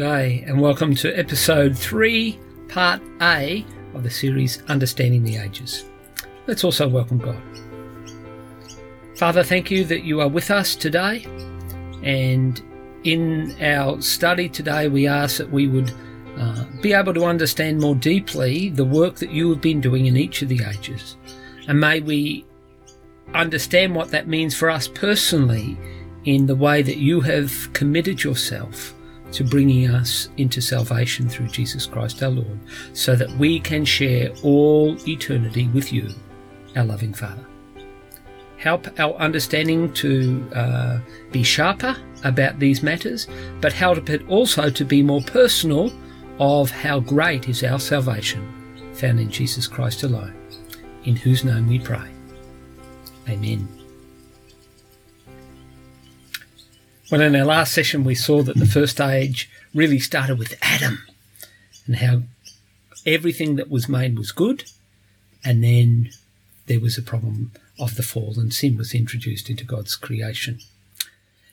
G'day, 0.00 0.48
and 0.48 0.58
welcome 0.58 0.94
to 0.94 1.12
episode 1.12 1.76
3, 1.76 2.38
part 2.68 3.02
A 3.20 3.66
of 3.92 4.02
the 4.02 4.08
series 4.08 4.62
Understanding 4.62 5.24
the 5.24 5.36
Ages. 5.36 5.84
Let's 6.46 6.64
also 6.64 6.88
welcome 6.88 7.18
God. 7.18 7.36
Father, 9.14 9.42
thank 9.42 9.70
you 9.70 9.84
that 9.84 10.02
you 10.02 10.22
are 10.22 10.28
with 10.28 10.50
us 10.50 10.74
today, 10.74 11.26
and 12.02 12.62
in 13.04 13.54
our 13.60 14.00
study 14.00 14.48
today, 14.48 14.88
we 14.88 15.06
ask 15.06 15.36
that 15.36 15.52
we 15.52 15.68
would 15.68 15.92
uh, 16.38 16.64
be 16.80 16.94
able 16.94 17.12
to 17.12 17.26
understand 17.26 17.78
more 17.78 17.94
deeply 17.94 18.70
the 18.70 18.86
work 18.86 19.16
that 19.16 19.30
you 19.30 19.50
have 19.50 19.60
been 19.60 19.82
doing 19.82 20.06
in 20.06 20.16
each 20.16 20.40
of 20.40 20.48
the 20.48 20.64
ages. 20.64 21.18
And 21.68 21.78
may 21.78 22.00
we 22.00 22.46
understand 23.34 23.94
what 23.94 24.12
that 24.12 24.28
means 24.28 24.56
for 24.56 24.70
us 24.70 24.88
personally 24.88 25.76
in 26.24 26.46
the 26.46 26.56
way 26.56 26.80
that 26.80 26.96
you 26.96 27.20
have 27.20 27.70
committed 27.74 28.24
yourself 28.24 28.94
to 29.32 29.44
bringing 29.44 29.90
us 29.90 30.28
into 30.36 30.60
salvation 30.60 31.28
through 31.28 31.48
Jesus 31.48 31.86
Christ 31.86 32.22
our 32.22 32.30
Lord, 32.30 32.58
so 32.92 33.14
that 33.16 33.30
we 33.32 33.60
can 33.60 33.84
share 33.84 34.30
all 34.42 34.96
eternity 35.08 35.68
with 35.68 35.92
you, 35.92 36.08
our 36.76 36.84
loving 36.84 37.14
Father. 37.14 37.44
Help 38.56 38.88
our 39.00 39.14
understanding 39.14 39.92
to 39.94 40.46
uh, 40.54 40.98
be 41.32 41.42
sharper 41.42 41.96
about 42.24 42.58
these 42.58 42.82
matters, 42.82 43.26
but 43.60 43.72
help 43.72 44.10
it 44.10 44.26
also 44.28 44.68
to 44.68 44.84
be 44.84 45.02
more 45.02 45.22
personal 45.22 45.90
of 46.38 46.70
how 46.70 47.00
great 47.00 47.48
is 47.48 47.64
our 47.64 47.78
salvation 47.78 48.92
found 48.94 49.18
in 49.20 49.30
Jesus 49.30 49.66
Christ 49.66 50.02
alone, 50.02 50.34
in 51.04 51.16
whose 51.16 51.44
name 51.44 51.68
we 51.68 51.78
pray. 51.78 52.10
Amen. 53.28 53.79
Well, 57.10 57.22
in 57.22 57.34
our 57.34 57.44
last 57.44 57.72
session, 57.72 58.04
we 58.04 58.14
saw 58.14 58.44
that 58.44 58.56
the 58.56 58.66
first 58.66 59.00
age 59.00 59.50
really 59.74 59.98
started 59.98 60.38
with 60.38 60.56
Adam 60.62 61.02
and 61.84 61.96
how 61.96 62.22
everything 63.04 63.56
that 63.56 63.68
was 63.68 63.88
made 63.88 64.16
was 64.16 64.30
good, 64.30 64.62
and 65.44 65.64
then 65.64 66.10
there 66.66 66.78
was 66.78 66.96
a 66.96 67.02
problem 67.02 67.50
of 67.80 67.96
the 67.96 68.04
fall, 68.04 68.34
and 68.36 68.54
sin 68.54 68.76
was 68.76 68.94
introduced 68.94 69.50
into 69.50 69.64
God's 69.64 69.96
creation. 69.96 70.60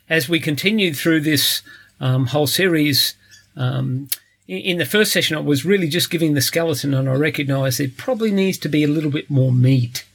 As 0.08 0.30
we 0.30 0.40
continued 0.40 0.96
through 0.96 1.22
this 1.22 1.64
um, 2.00 2.28
whole 2.28 2.46
series, 2.46 3.16
um, 3.56 4.10
in 4.48 4.78
the 4.78 4.86
first 4.86 5.12
session, 5.12 5.38
I 5.38 5.42
was 5.42 5.66
really 5.66 5.88
just 5.88 6.12
giving 6.12 6.36
the 6.36 6.42
skeleton, 6.42 6.94
and 6.94 7.10
I 7.10 7.14
recognised 7.14 7.80
there 7.80 7.88
probably 7.98 8.30
needs 8.30 8.60
to 8.60 8.70
be 8.70 8.84
a 8.84 8.88
little 8.88 9.12
bit 9.12 9.32
more 9.32 9.52
meat, 9.52 10.06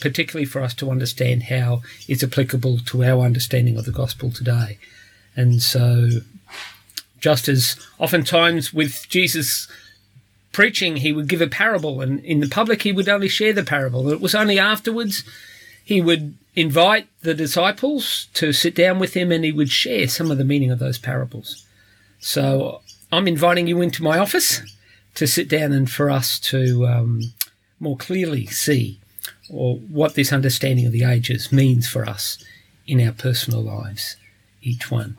particularly 0.00 0.44
for 0.44 0.62
us 0.62 0.74
to 0.74 0.90
understand 0.90 1.44
how 1.44 1.82
it's 2.08 2.22
applicable 2.22 2.78
to 2.78 3.04
our 3.04 3.24
understanding 3.24 3.78
of 3.78 3.84
the 3.84 3.92
gospel 3.92 4.30
today. 4.30 4.78
And 5.34 5.62
so, 5.62 6.08
just 7.20 7.48
as 7.48 7.76
oftentimes 7.98 8.72
with 8.72 9.06
Jesus 9.08 9.68
preaching, 10.52 10.96
he 10.96 11.12
would 11.12 11.28
give 11.28 11.42
a 11.42 11.46
parable, 11.46 12.00
and 12.00 12.24
in 12.24 12.40
the 12.40 12.48
public, 12.48 12.82
he 12.82 12.92
would 12.92 13.08
only 13.08 13.28
share 13.28 13.52
the 13.52 13.62
parable. 13.62 14.10
It 14.10 14.20
was 14.20 14.34
only 14.34 14.58
afterwards 14.58 15.24
he 15.84 16.00
would 16.00 16.36
invite 16.54 17.06
the 17.20 17.34
disciples 17.34 18.28
to 18.34 18.52
sit 18.52 18.74
down 18.74 18.98
with 18.98 19.14
him 19.14 19.30
and 19.30 19.44
he 19.44 19.52
would 19.52 19.68
share 19.68 20.08
some 20.08 20.30
of 20.30 20.38
the 20.38 20.44
meaning 20.44 20.70
of 20.70 20.78
those 20.78 20.98
parables. 20.98 21.66
So, 22.20 22.80
I'm 23.12 23.28
inviting 23.28 23.66
you 23.66 23.80
into 23.80 24.02
my 24.02 24.18
office 24.18 24.62
to 25.14 25.26
sit 25.26 25.48
down 25.48 25.72
and 25.72 25.90
for 25.90 26.10
us 26.10 26.38
to 26.40 26.86
um, 26.86 27.32
more 27.80 27.96
clearly 27.96 28.46
see 28.46 29.00
or 29.50 29.76
what 29.76 30.14
this 30.14 30.32
understanding 30.32 30.86
of 30.86 30.92
the 30.92 31.04
ages 31.04 31.52
means 31.52 31.88
for 31.88 32.08
us 32.08 32.42
in 32.86 33.00
our 33.00 33.12
personal 33.12 33.62
lives, 33.62 34.16
each 34.62 34.90
one. 34.90 35.16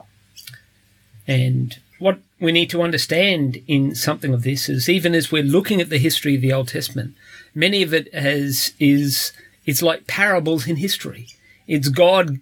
And 1.26 1.78
what 1.98 2.20
we 2.40 2.52
need 2.52 2.70
to 2.70 2.82
understand 2.82 3.62
in 3.66 3.94
something 3.94 4.32
of 4.32 4.42
this 4.42 4.68
is 4.68 4.88
even 4.88 5.14
as 5.14 5.32
we're 5.32 5.42
looking 5.42 5.80
at 5.80 5.90
the 5.90 5.98
history 5.98 6.34
of 6.34 6.40
the 6.40 6.52
Old 6.52 6.68
Testament, 6.68 7.14
many 7.54 7.82
of 7.82 7.92
it 7.92 8.12
has 8.14 8.72
is 8.78 9.32
it's 9.66 9.82
like 9.82 10.06
parables 10.06 10.66
in 10.66 10.76
history. 10.76 11.28
It's 11.66 11.88
God 11.88 12.40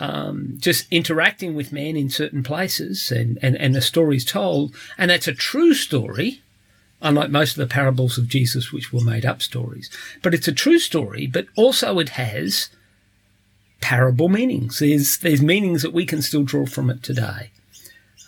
um, 0.00 0.54
just 0.58 0.86
interacting 0.90 1.54
with 1.54 1.72
man 1.72 1.96
in 1.96 2.10
certain 2.10 2.42
places 2.42 3.12
and, 3.12 3.38
and, 3.42 3.56
and 3.56 3.74
the 3.74 3.80
stories 3.80 4.24
told. 4.24 4.74
And 4.98 5.10
that's 5.10 5.28
a 5.28 5.34
true 5.34 5.74
story, 5.74 6.42
unlike 7.04 7.30
most 7.30 7.52
of 7.52 7.58
the 7.58 7.72
parables 7.72 8.18
of 8.18 8.26
Jesus, 8.26 8.72
which 8.72 8.92
were 8.92 9.04
made 9.04 9.24
up 9.24 9.42
stories. 9.42 9.88
But 10.22 10.34
it's 10.34 10.48
a 10.48 10.52
true 10.52 10.78
story, 10.78 11.28
but 11.28 11.46
also 11.54 12.00
it 12.00 12.08
has 12.10 12.70
parable 13.80 14.30
meanings. 14.30 14.78
There's, 14.78 15.18
there's 15.18 15.42
meanings 15.42 15.82
that 15.82 15.92
we 15.92 16.06
can 16.06 16.22
still 16.22 16.42
draw 16.42 16.64
from 16.64 16.90
it 16.90 17.02
today. 17.02 17.50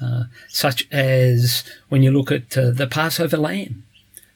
Uh, 0.00 0.24
such 0.48 0.86
as 0.92 1.64
when 1.88 2.02
you 2.02 2.10
look 2.10 2.30
at 2.30 2.56
uh, 2.56 2.70
the 2.70 2.86
Passover 2.86 3.38
lamb, 3.38 3.84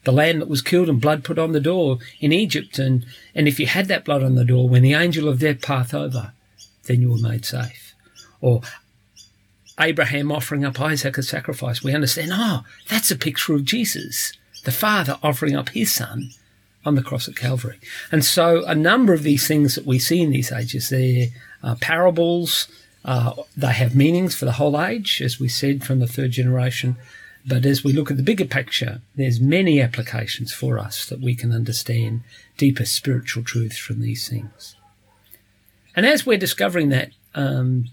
the 0.03 0.11
lamb 0.11 0.39
that 0.39 0.49
was 0.49 0.63
killed 0.63 0.89
and 0.89 0.99
blood 0.99 1.23
put 1.23 1.37
on 1.37 1.51
the 1.51 1.59
door 1.59 1.99
in 2.19 2.33
Egypt. 2.33 2.79
And, 2.79 3.05
and 3.35 3.47
if 3.47 3.59
you 3.59 3.67
had 3.67 3.87
that 3.89 4.03
blood 4.03 4.23
on 4.23 4.33
the 4.33 4.43
door, 4.43 4.67
when 4.67 4.81
the 4.81 4.95
angel 4.95 5.29
of 5.29 5.39
death 5.39 5.61
passed 5.61 5.93
over, 5.93 6.33
then 6.85 7.01
you 7.01 7.11
were 7.11 7.19
made 7.19 7.45
safe. 7.45 7.93
Or 8.41 8.61
Abraham 9.81 10.31
offering 10.31 10.63
up 10.63 10.79
Isaac 10.79 11.17
as 11.17 11.29
sacrifice, 11.29 11.83
we 11.83 11.93
understand, 11.93 12.31
oh, 12.33 12.63
that's 12.87 13.11
a 13.11 13.15
picture 13.15 13.55
of 13.55 13.65
Jesus, 13.65 14.33
the 14.63 14.71
Father 14.71 15.17
offering 15.23 15.55
up 15.55 15.69
his 15.69 15.91
Son 15.91 16.29
on 16.85 16.95
the 16.95 17.03
cross 17.03 17.27
at 17.27 17.35
Calvary. 17.35 17.79
And 18.11 18.23
so 18.23 18.63
a 18.65 18.75
number 18.75 19.13
of 19.13 19.23
these 19.23 19.47
things 19.47 19.75
that 19.75 19.85
we 19.85 19.99
see 19.99 20.21
in 20.21 20.31
these 20.31 20.51
ages, 20.51 20.89
they're 20.89 21.27
uh, 21.63 21.75
parables, 21.79 22.67
uh, 23.05 23.33
they 23.57 23.73
have 23.73 23.95
meanings 23.95 24.35
for 24.35 24.45
the 24.45 24.53
whole 24.53 24.79
age, 24.79 25.21
as 25.21 25.39
we 25.39 25.47
said 25.47 25.83
from 25.83 25.99
the 25.99 26.07
third 26.07 26.31
generation. 26.31 26.97
But 27.45 27.65
as 27.65 27.83
we 27.83 27.93
look 27.93 28.11
at 28.11 28.17
the 28.17 28.23
bigger 28.23 28.45
picture, 28.45 29.01
there's 29.15 29.39
many 29.39 29.81
applications 29.81 30.53
for 30.53 30.77
us 30.77 31.05
that 31.07 31.19
we 31.19 31.35
can 31.35 31.51
understand 31.51 32.21
deeper 32.57 32.85
spiritual 32.85 33.43
truths 33.43 33.77
from 33.77 34.01
these 34.01 34.29
things. 34.29 34.75
And 35.95 36.05
as 36.05 36.25
we're 36.25 36.37
discovering 36.37 36.89
that 36.89 37.11
um, 37.33 37.89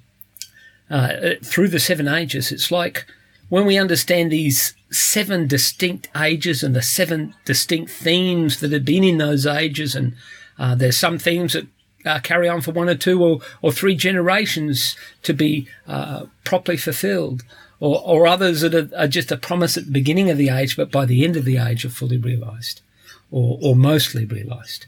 uh, 0.91 1.35
through 1.43 1.69
the 1.69 1.81
seven 1.81 2.09
ages, 2.09 2.53
it's 2.53 2.71
like 2.71 3.07
when 3.49 3.67
we 3.67 3.79
understand 3.79 4.31
these 4.31 4.75
seven 4.91 5.47
distinct 5.47 6.09
ages 6.17 6.63
and 6.63 6.75
the 6.75 6.83
seven 6.83 7.35
distinct 7.45 7.91
themes 7.91 8.61
that 8.61 8.73
have 8.73 8.85
been 8.85 9.05
in 9.05 9.19
those 9.19 9.47
ages, 9.47 9.95
and 9.95 10.15
uh, 10.59 10.75
there's 10.75 10.97
some 10.97 11.19
themes 11.19 11.53
that 11.53 11.67
uh, 12.05 12.21
carry 12.21 12.49
on 12.49 12.61
for 12.61 12.73
one 12.73 12.89
or 12.89 12.95
two 12.95 13.23
or, 13.23 13.41
or 13.63 13.73
three 13.73 13.95
generations 13.95 14.97
to 15.23 15.33
be 15.33 15.69
uh, 15.87 16.27
properly 16.45 16.77
fulfilled, 16.77 17.43
or, 17.81 18.03
or 18.05 18.27
others 18.27 18.61
that 18.61 18.75
are, 18.75 18.91
are, 18.97 19.09
just 19.09 19.31
a 19.31 19.37
promise 19.37 19.77
at 19.77 19.87
the 19.87 19.91
beginning 19.91 20.31
of 20.31 20.39
the 20.39 20.49
age, 20.49 20.77
but 20.77 20.91
by 20.91 21.05
the 21.05 21.25
end 21.25 21.37
of 21.37 21.45
the 21.45 21.59
age 21.59 21.85
are 21.85 21.91
fully 21.91 22.19
realized 22.19 22.81
or, 23.31 23.59
or 23.63 23.77
mostly 23.77 24.25
realized. 24.25 24.87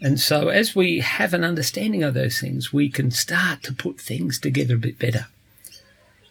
And 0.00 0.20
so, 0.20 0.48
as 0.48 0.74
we 0.74 1.00
have 1.00 1.32
an 1.32 1.44
understanding 1.44 2.02
of 2.02 2.14
those 2.14 2.40
things, 2.40 2.72
we 2.72 2.88
can 2.88 3.10
start 3.10 3.62
to 3.62 3.72
put 3.72 4.00
things 4.00 4.38
together 4.38 4.74
a 4.74 4.78
bit 4.78 4.98
better. 4.98 5.26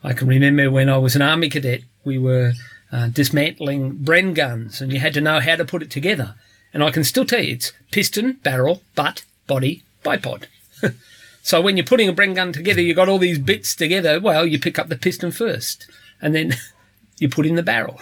I 0.04 0.14
can 0.14 0.28
remember 0.28 0.70
when 0.70 0.90
I 0.90 0.98
was 0.98 1.16
an 1.16 1.22
army 1.22 1.50
cadet, 1.50 1.82
we 2.04 2.18
were 2.18 2.54
uh, 2.92 3.08
dismantling 3.08 3.96
Bren 3.96 4.36
guns, 4.36 4.82
and 4.82 4.92
you 4.92 5.00
had 5.00 5.14
to 5.14 5.22
know 5.22 5.40
how 5.40 5.56
to 5.56 5.66
put 5.66 5.82
it 5.82 5.90
together. 5.90 6.36
And 6.74 6.84
I 6.84 6.92
can 6.92 7.04
still 7.04 7.26
tell 7.26 7.42
you 7.42 7.54
it's 7.54 7.72
piston, 7.92 8.34
barrel, 8.44 8.82
butt, 8.96 9.24
body, 9.48 9.84
bipod. 10.04 10.46
so 11.42 11.62
when 11.62 11.78
you're 11.78 11.86
putting 11.86 12.10
a 12.10 12.14
Bren 12.14 12.36
gun 12.36 12.52
together, 12.52 12.82
you've 12.82 12.98
got 12.98 13.10
all 13.10 13.20
these 13.20 13.40
bits 13.40 13.76
together. 13.76 14.20
Well, 14.20 14.46
you 14.46 14.60
pick 14.60 14.78
up 14.78 14.90
the 14.90 14.98
piston 14.98 15.32
first, 15.32 15.88
and 16.22 16.36
then 16.36 16.56
you 17.18 17.30
put 17.30 17.46
in 17.46 17.56
the 17.56 17.64
barrel. 17.64 18.02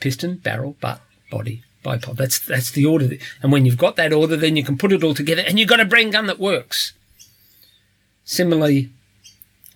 Piston, 0.00 0.36
barrel, 0.36 0.76
butt, 0.80 1.00
body, 1.30 1.64
bipod. 1.84 2.16
That's 2.16 2.38
that's 2.38 2.70
the 2.70 2.84
order. 2.84 3.10
And 3.42 3.52
when 3.52 3.64
you've 3.64 3.78
got 3.78 3.96
that 3.96 4.12
order, 4.12 4.36
then 4.36 4.56
you 4.56 4.64
can 4.64 4.78
put 4.78 4.92
it 4.92 5.04
all 5.04 5.14
together, 5.14 5.42
and 5.46 5.58
you've 5.58 5.68
got 5.68 5.80
a 5.80 5.84
Bren 5.84 6.12
gun 6.12 6.26
that 6.26 6.38
works. 6.38 6.92
Similarly, 8.24 8.90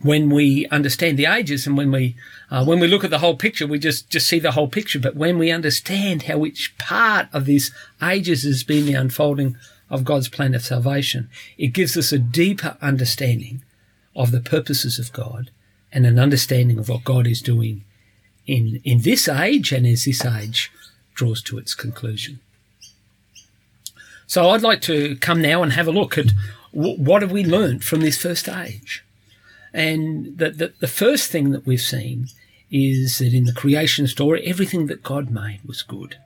when 0.00 0.28
we 0.30 0.66
understand 0.68 1.18
the 1.18 1.26
ages 1.26 1.66
and 1.66 1.76
when 1.76 1.90
we 1.90 2.16
uh, 2.50 2.64
when 2.64 2.80
we 2.80 2.88
look 2.88 3.04
at 3.04 3.10
the 3.10 3.20
whole 3.20 3.36
picture, 3.36 3.66
we 3.66 3.78
just 3.78 4.10
just 4.10 4.26
see 4.26 4.38
the 4.38 4.52
whole 4.52 4.68
picture. 4.68 4.98
But 4.98 5.16
when 5.16 5.38
we 5.38 5.50
understand 5.50 6.24
how 6.24 6.44
each 6.44 6.76
part 6.78 7.28
of 7.32 7.44
these 7.44 7.72
ages 8.02 8.42
has 8.42 8.64
been 8.64 8.86
the 8.86 8.94
unfolding 8.94 9.56
of 9.92 10.04
God's 10.04 10.28
plan 10.28 10.54
of 10.54 10.62
salvation. 10.62 11.28
It 11.58 11.68
gives 11.68 11.98
us 11.98 12.12
a 12.12 12.18
deeper 12.18 12.78
understanding 12.80 13.62
of 14.16 14.30
the 14.30 14.40
purposes 14.40 14.98
of 14.98 15.12
God 15.12 15.50
and 15.92 16.06
an 16.06 16.18
understanding 16.18 16.78
of 16.78 16.88
what 16.88 17.04
God 17.04 17.26
is 17.26 17.42
doing 17.42 17.84
in, 18.46 18.80
in 18.84 19.02
this 19.02 19.28
age 19.28 19.70
and 19.70 19.86
as 19.86 20.06
this 20.06 20.24
age 20.24 20.72
draws 21.14 21.42
to 21.42 21.58
its 21.58 21.74
conclusion. 21.74 22.40
So 24.26 24.50
I'd 24.50 24.62
like 24.62 24.80
to 24.82 25.16
come 25.16 25.42
now 25.42 25.62
and 25.62 25.72
have 25.72 25.88
a 25.88 25.92
look 25.92 26.16
at 26.16 26.32
w- 26.72 26.96
what 26.96 27.22
have 27.22 27.32
we 27.32 27.44
learned 27.44 27.84
from 27.84 28.00
this 28.00 28.20
first 28.20 28.48
age. 28.48 29.04
And 29.74 30.38
the, 30.38 30.50
the, 30.50 30.72
the 30.80 30.88
first 30.88 31.30
thing 31.30 31.50
that 31.50 31.66
we've 31.66 31.80
seen 31.80 32.28
is 32.70 33.18
that 33.18 33.34
in 33.34 33.44
the 33.44 33.52
creation 33.52 34.06
story, 34.06 34.42
everything 34.46 34.86
that 34.86 35.02
God 35.02 35.30
made 35.30 35.60
was 35.66 35.82
good. 35.82 36.16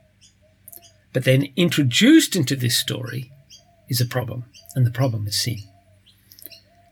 But 1.12 1.25
then 1.25 1.49
introduced 1.56 2.37
into 2.37 2.55
this 2.55 2.77
story 2.77 3.32
is 3.89 4.00
a 4.00 4.06
problem, 4.06 4.44
and 4.75 4.87
the 4.87 4.91
problem 4.91 5.27
is 5.27 5.41
sin. 5.41 5.59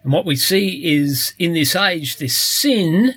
And 0.02 0.12
what 0.12 0.24
we 0.24 0.36
see 0.36 0.94
is 0.94 1.34
in 1.38 1.52
this 1.54 1.76
age, 1.76 2.16
this 2.16 2.36
sin 2.36 3.14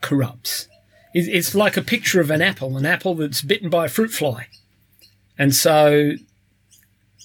corrupts. 0.00 0.68
It's 1.12 1.54
like 1.54 1.76
a 1.76 1.82
picture 1.82 2.20
of 2.20 2.30
an 2.30 2.40
apple, 2.40 2.76
an 2.76 2.86
apple 2.86 3.14
that's 3.16 3.42
bitten 3.42 3.68
by 3.68 3.86
a 3.86 3.88
fruit 3.88 4.12
fly. 4.12 4.46
And 5.36 5.54
so 5.54 6.12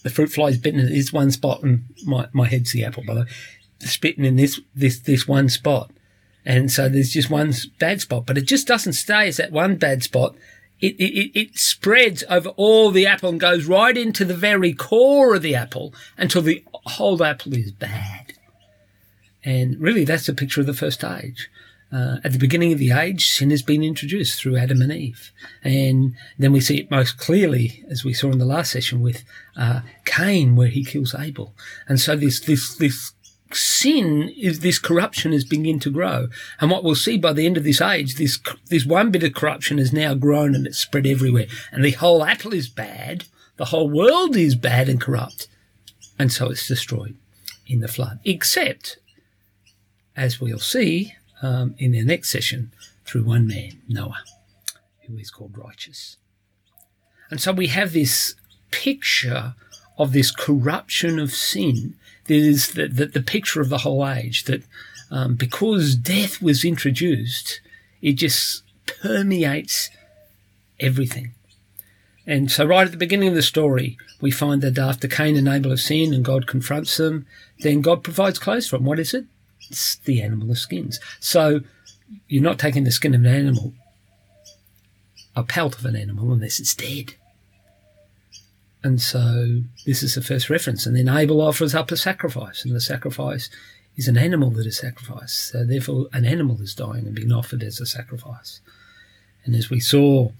the 0.03 0.09
fruit 0.09 0.31
fly 0.31 0.47
is 0.47 0.57
bitten 0.57 0.79
in 0.79 0.89
this 0.89 1.13
one 1.13 1.31
spot, 1.31 1.63
and 1.63 1.85
my, 2.05 2.27
my 2.33 2.47
head's 2.47 2.71
the 2.71 2.83
apple, 2.83 3.03
by 3.05 3.13
the 3.13 3.19
way, 3.21 3.27
spitting 3.79 4.25
in 4.25 4.37
this, 4.37 4.59
this, 4.73 4.99
this 4.99 5.27
one 5.27 5.49
spot. 5.49 5.91
And 6.45 6.71
so 6.71 6.87
there's 6.87 7.11
just 7.11 7.29
one 7.29 7.53
bad 7.79 8.01
spot, 8.01 8.25
but 8.25 8.37
it 8.37 8.45
just 8.45 8.67
doesn't 8.67 8.93
stay 8.93 9.27
as 9.27 9.37
that 9.37 9.51
one 9.51 9.77
bad 9.77 10.03
spot. 10.03 10.35
It, 10.79 10.95
it, 10.99 11.31
it 11.39 11.57
spreads 11.57 12.23
over 12.29 12.49
all 12.49 12.91
the 12.91 13.07
apple 13.07 13.29
and 13.29 13.39
goes 13.39 13.65
right 13.65 13.97
into 13.97 14.25
the 14.25 14.35
very 14.35 14.73
core 14.73 15.35
of 15.35 15.41
the 15.41 15.55
apple 15.55 15.93
until 16.17 16.41
the 16.41 16.63
whole 16.71 17.23
apple 17.23 17.53
is 17.53 17.71
bad. 17.71 18.33
And 19.43 19.79
really, 19.79 20.05
that's 20.05 20.29
a 20.29 20.33
picture 20.33 20.61
of 20.61 20.67
the 20.67 20.73
first 20.73 21.03
age. 21.03 21.49
Uh, 21.91 22.17
at 22.23 22.33
the 22.33 22.39
beginning 22.39 22.73
of 22.73 22.79
the 22.79 22.91
age, 22.91 23.29
sin 23.29 23.51
has 23.51 23.61
been 23.61 23.83
introduced 23.83 24.39
through 24.39 24.57
Adam 24.57 24.81
and 24.81 24.91
Eve. 24.91 25.31
And 25.63 26.15
then 26.37 26.51
we 26.51 26.59
see 26.59 26.77
it 26.79 26.91
most 26.91 27.17
clearly, 27.17 27.83
as 27.89 28.03
we 28.03 28.13
saw 28.13 28.31
in 28.31 28.39
the 28.39 28.45
last 28.45 28.71
session, 28.71 29.01
with 29.01 29.23
uh, 29.55 29.81
Cain, 30.03 30.55
where 30.55 30.67
he 30.67 30.83
kills 30.83 31.15
Abel. 31.15 31.53
And 31.87 31.99
so 31.99 32.15
this, 32.15 32.39
this, 32.41 32.75
this 32.75 33.13
sin 33.53 34.33
is 34.35 34.59
this 34.59 34.79
corruption 34.79 35.31
is 35.31 35.45
beginning 35.45 35.79
to 35.81 35.91
grow. 35.91 36.27
And 36.59 36.69
what 36.69 36.83
we'll 36.83 36.95
see 36.95 37.17
by 37.17 37.33
the 37.33 37.45
end 37.45 37.55
of 37.55 37.63
this 37.63 37.81
age, 37.81 38.15
this, 38.15 38.39
this 38.69 38.85
one 38.85 39.11
bit 39.11 39.23
of 39.23 39.33
corruption 39.33 39.77
has 39.77 39.93
now 39.93 40.15
grown 40.15 40.55
and 40.55 40.67
it's 40.67 40.79
spread 40.79 41.05
everywhere. 41.05 41.47
And 41.71 41.85
the 41.85 41.91
whole 41.91 42.23
apple 42.23 42.53
is 42.53 42.67
bad. 42.67 43.25
The 43.57 43.65
whole 43.65 43.89
world 43.89 44.35
is 44.35 44.55
bad 44.55 44.89
and 44.89 44.99
corrupt. 44.99 45.47
And 46.17 46.31
so 46.31 46.49
it's 46.49 46.67
destroyed 46.67 47.15
in 47.67 47.79
the 47.79 47.87
flood. 47.87 48.19
Except, 48.25 48.97
as 50.15 50.41
we'll 50.41 50.59
see, 50.59 51.13
um, 51.45 51.75
in 51.77 51.91
the 51.91 52.03
next 52.03 52.29
session 52.29 52.71
through 53.05 53.23
one 53.23 53.45
man, 53.45 53.79
Noah, 53.87 54.23
who 55.07 55.17
is 55.17 55.29
called 55.29 55.55
righteous. 55.57 56.17
And 57.29 57.39
so 57.39 57.51
we 57.51 57.67
have 57.67 57.93
this 57.93 58.35
picture 58.71 59.53
of 59.97 60.11
this 60.11 60.31
corruption 60.31 61.19
of 61.19 61.31
sin. 61.31 61.95
That 62.25 62.33
is 62.33 62.69
the, 62.69 62.87
the, 62.87 63.05
the 63.05 63.21
picture 63.21 63.61
of 63.61 63.69
the 63.69 63.79
whole 63.79 64.07
age 64.07 64.45
that 64.45 64.63
um, 65.11 65.35
because 65.35 65.95
death 65.95 66.41
was 66.41 66.65
introduced, 66.65 67.61
it 68.01 68.13
just 68.13 68.63
permeates 68.87 69.91
everything. 70.79 71.35
And 72.25 72.49
so, 72.49 72.65
right 72.65 72.85
at 72.85 72.91
the 72.91 72.97
beginning 72.97 73.29
of 73.29 73.35
the 73.35 73.43
story, 73.43 73.99
we 74.19 74.31
find 74.31 74.63
that 74.63 74.79
after 74.79 75.07
Cain 75.07 75.35
and 75.35 75.47
Abel 75.47 75.69
have 75.69 75.79
sinned 75.79 76.15
and 76.15 76.25
God 76.25 76.47
confronts 76.47 76.97
them, 76.97 77.27
then 77.59 77.81
God 77.81 78.03
provides 78.03 78.39
clothes 78.39 78.67
for 78.67 78.77
them. 78.77 78.85
What 78.85 78.97
is 78.97 79.13
it? 79.13 79.25
The 80.05 80.21
animal 80.21 80.51
of 80.51 80.57
skins. 80.57 80.99
So 81.19 81.61
you're 82.27 82.43
not 82.43 82.59
taking 82.59 82.83
the 82.83 82.91
skin 82.91 83.15
of 83.15 83.21
an 83.21 83.27
animal, 83.27 83.73
a 85.35 85.43
pelt 85.43 85.77
of 85.77 85.85
an 85.85 85.95
animal, 85.95 86.31
unless 86.31 86.59
it's 86.59 86.75
dead. 86.75 87.15
And 88.83 89.01
so 89.01 89.61
this 89.85 90.03
is 90.03 90.13
the 90.13 90.21
first 90.21 90.49
reference. 90.49 90.85
And 90.85 90.95
then 90.95 91.09
Abel 91.09 91.41
offers 91.41 91.73
up 91.73 91.91
a 91.91 91.97
sacrifice, 91.97 92.63
and 92.63 92.75
the 92.75 92.81
sacrifice 92.81 93.49
is 93.97 94.07
an 94.07 94.17
animal 94.17 94.51
that 94.51 94.67
is 94.67 94.77
sacrificed. 94.77 95.51
So 95.51 95.65
therefore, 95.65 96.07
an 96.13 96.25
animal 96.25 96.61
is 96.61 96.75
dying 96.75 97.07
and 97.07 97.15
being 97.15 97.31
offered 97.31 97.63
as 97.63 97.79
a 97.79 97.85
sacrifice. 97.85 98.59
And 99.43 99.55
as 99.55 99.69
we 99.69 99.79
saw 99.79 100.31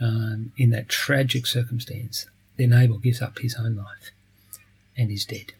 um, 0.00 0.52
in 0.56 0.70
that 0.70 0.88
tragic 0.88 1.46
circumstance, 1.46 2.26
then 2.56 2.72
Abel 2.72 2.98
gives 2.98 3.20
up 3.20 3.38
his 3.40 3.56
own 3.56 3.76
life 3.76 4.10
and 4.96 5.10
is 5.10 5.24
dead. 5.24 5.52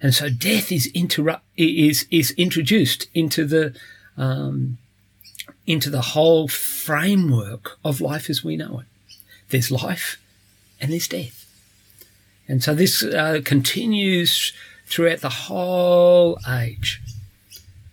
And 0.00 0.14
so 0.14 0.30
death 0.30 0.70
is 0.70 0.86
interrupt 0.94 1.44
is 1.56 2.06
is 2.10 2.30
introduced 2.32 3.08
into 3.14 3.44
the 3.44 3.74
um, 4.16 4.78
into 5.66 5.90
the 5.90 6.00
whole 6.00 6.48
framework 6.48 7.78
of 7.84 8.00
life 8.00 8.30
as 8.30 8.44
we 8.44 8.56
know 8.56 8.80
it. 8.80 8.86
There's 9.50 9.70
life 9.70 10.18
and 10.80 10.92
there's 10.92 11.08
death. 11.08 11.44
And 12.46 12.62
so 12.62 12.74
this 12.74 13.02
uh, 13.02 13.40
continues 13.44 14.52
throughout 14.86 15.20
the 15.20 15.28
whole 15.28 16.38
age. 16.48 17.00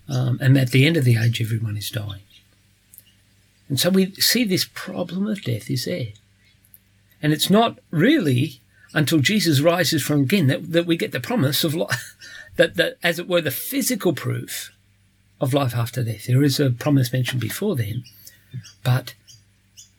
Um, 0.07 0.39
and 0.41 0.57
at 0.57 0.71
the 0.71 0.85
end 0.85 0.97
of 0.97 1.03
the 1.03 1.17
age, 1.17 1.41
everyone 1.41 1.75
is 1.75 1.89
dying. 1.89 2.21
And 3.67 3.79
so 3.79 3.89
we 3.89 4.13
see 4.13 4.43
this 4.43 4.65
problem 4.73 5.27
of 5.27 5.43
death 5.43 5.69
is 5.69 5.85
there. 5.85 6.09
And 7.21 7.33
it's 7.33 7.49
not 7.49 7.79
really 7.89 8.61
until 8.95 9.19
Jesus 9.19 9.59
rises 9.59 10.01
from 10.01 10.21
again 10.21 10.47
that, 10.47 10.71
that 10.71 10.87
we 10.87 10.95
get 10.95 11.11
the 11.11 11.19
promise 11.19 11.63
of 11.63 11.75
life, 11.75 12.15
that, 12.55 12.75
that, 12.75 12.97
as 13.03 13.19
it 13.19 13.27
were, 13.27 13.41
the 13.41 13.51
physical 13.51 14.13
proof 14.13 14.71
of 15.39 15.53
life 15.53 15.75
after 15.75 16.01
death. 16.01 16.25
There 16.25 16.41
is 16.41 16.59
a 16.59 16.71
promise 16.71 17.11
mentioned 17.11 17.41
before 17.41 17.75
then, 17.75 18.05
but 18.83 19.13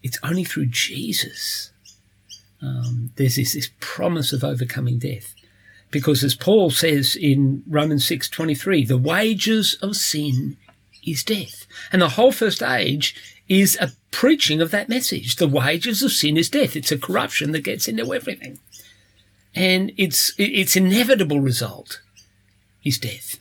it's 0.03 0.19
only 0.23 0.45
through 0.45 0.67
Jesus. 0.67 1.71
Um, 2.63 3.11
there's 3.17 3.37
this, 3.37 3.53
this 3.53 3.71
promise 3.81 4.33
of 4.33 4.43
overcoming 4.43 4.99
death. 4.99 5.35
Because 5.91 6.25
as 6.25 6.35
Paul 6.35 6.71
says 6.71 7.15
in 7.15 7.63
Romans 7.69 8.05
6:23, 8.07 8.89
the 8.89 8.97
wages 8.97 9.77
of 9.83 9.95
sin 9.95 10.57
is 11.05 11.23
death. 11.23 11.67
And 11.93 12.03
the 12.03 12.11
whole 12.11 12.33
first 12.33 12.63
age 12.63 13.15
is 13.49 13.77
a 13.81 13.93
preaching 14.11 14.61
of 14.61 14.71
that 14.73 14.89
message. 14.89 15.37
The 15.37 15.47
wages 15.47 16.03
of 16.03 16.13
sin 16.13 16.37
is 16.37 16.51
death. 16.51 16.75
It's 16.75 16.91
a 16.91 16.99
corruption 16.99 17.53
that 17.53 17.63
gets 17.63 17.87
into 17.87 18.13
everything 18.13 18.59
and 19.57 19.91
its 19.97 20.33
its 20.39 20.77
inevitable 20.77 21.41
result 21.41 22.03
is 22.85 22.99
death. 22.99 23.39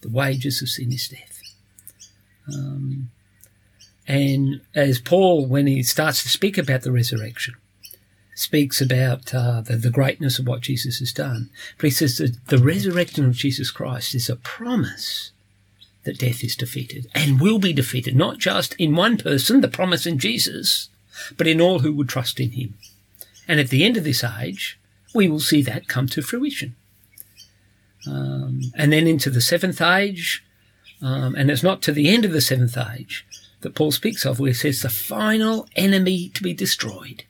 The 0.00 0.08
wages 0.08 0.62
of 0.62 0.68
sin 0.68 0.92
is 0.92 1.08
death. 1.08 1.42
Um, 2.52 3.10
and 4.06 4.60
as 4.74 5.00
Paul, 5.00 5.46
when 5.46 5.66
he 5.66 5.82
starts 5.82 6.22
to 6.22 6.28
speak 6.28 6.56
about 6.56 6.82
the 6.82 6.92
resurrection, 6.92 7.54
speaks 8.34 8.80
about 8.80 9.34
uh, 9.34 9.62
the, 9.62 9.76
the, 9.76 9.90
greatness 9.90 10.38
of 10.38 10.46
what 10.46 10.60
Jesus 10.60 10.98
has 10.98 11.12
done, 11.12 11.50
but 11.78 11.84
he 11.84 11.90
says 11.90 12.18
that 12.18 12.36
the 12.46 12.58
resurrection 12.58 13.24
of 13.24 13.34
Jesus 13.34 13.70
Christ 13.70 14.14
is 14.14 14.28
a 14.28 14.36
promise 14.36 15.30
that 16.02 16.18
death 16.18 16.44
is 16.44 16.56
defeated 16.56 17.06
and 17.14 17.40
will 17.40 17.58
be 17.58 17.72
defeated, 17.72 18.14
not 18.14 18.38
just 18.38 18.74
in 18.74 18.94
one 18.94 19.16
person, 19.16 19.62
the 19.62 19.68
promise 19.68 20.04
in 20.04 20.18
Jesus, 20.18 20.90
but 21.38 21.46
in 21.46 21.60
all 21.60 21.78
who 21.78 21.92
would 21.94 22.08
trust 22.08 22.40
in 22.40 22.50
him. 22.50 22.74
And 23.48 23.58
at 23.58 23.70
the 23.70 23.84
end 23.84 23.96
of 23.96 24.04
this 24.04 24.22
age, 24.22 24.78
we 25.14 25.28
will 25.28 25.40
see 25.40 25.62
that 25.62 25.88
come 25.88 26.06
to 26.08 26.22
fruition. 26.22 26.76
Um, 28.06 28.60
and 28.74 28.92
then 28.92 29.06
into 29.06 29.30
the 29.30 29.40
seventh 29.40 29.80
age, 29.80 30.44
um, 31.00 31.34
and 31.34 31.50
it's 31.50 31.62
not 31.62 31.80
to 31.82 31.92
the 31.92 32.08
end 32.08 32.24
of 32.24 32.32
the 32.32 32.40
seventh 32.40 32.76
age 32.76 33.26
that 33.60 33.74
Paul 33.74 33.92
speaks 33.92 34.26
of, 34.26 34.38
where 34.38 34.50
he 34.50 34.54
says 34.54 34.82
the 34.82 34.90
final 34.90 35.66
enemy 35.74 36.28
to 36.30 36.42
be 36.42 36.52
destroyed 36.52 37.24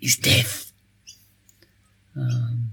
is 0.00 0.16
death. 0.16 0.72
Um, 2.16 2.70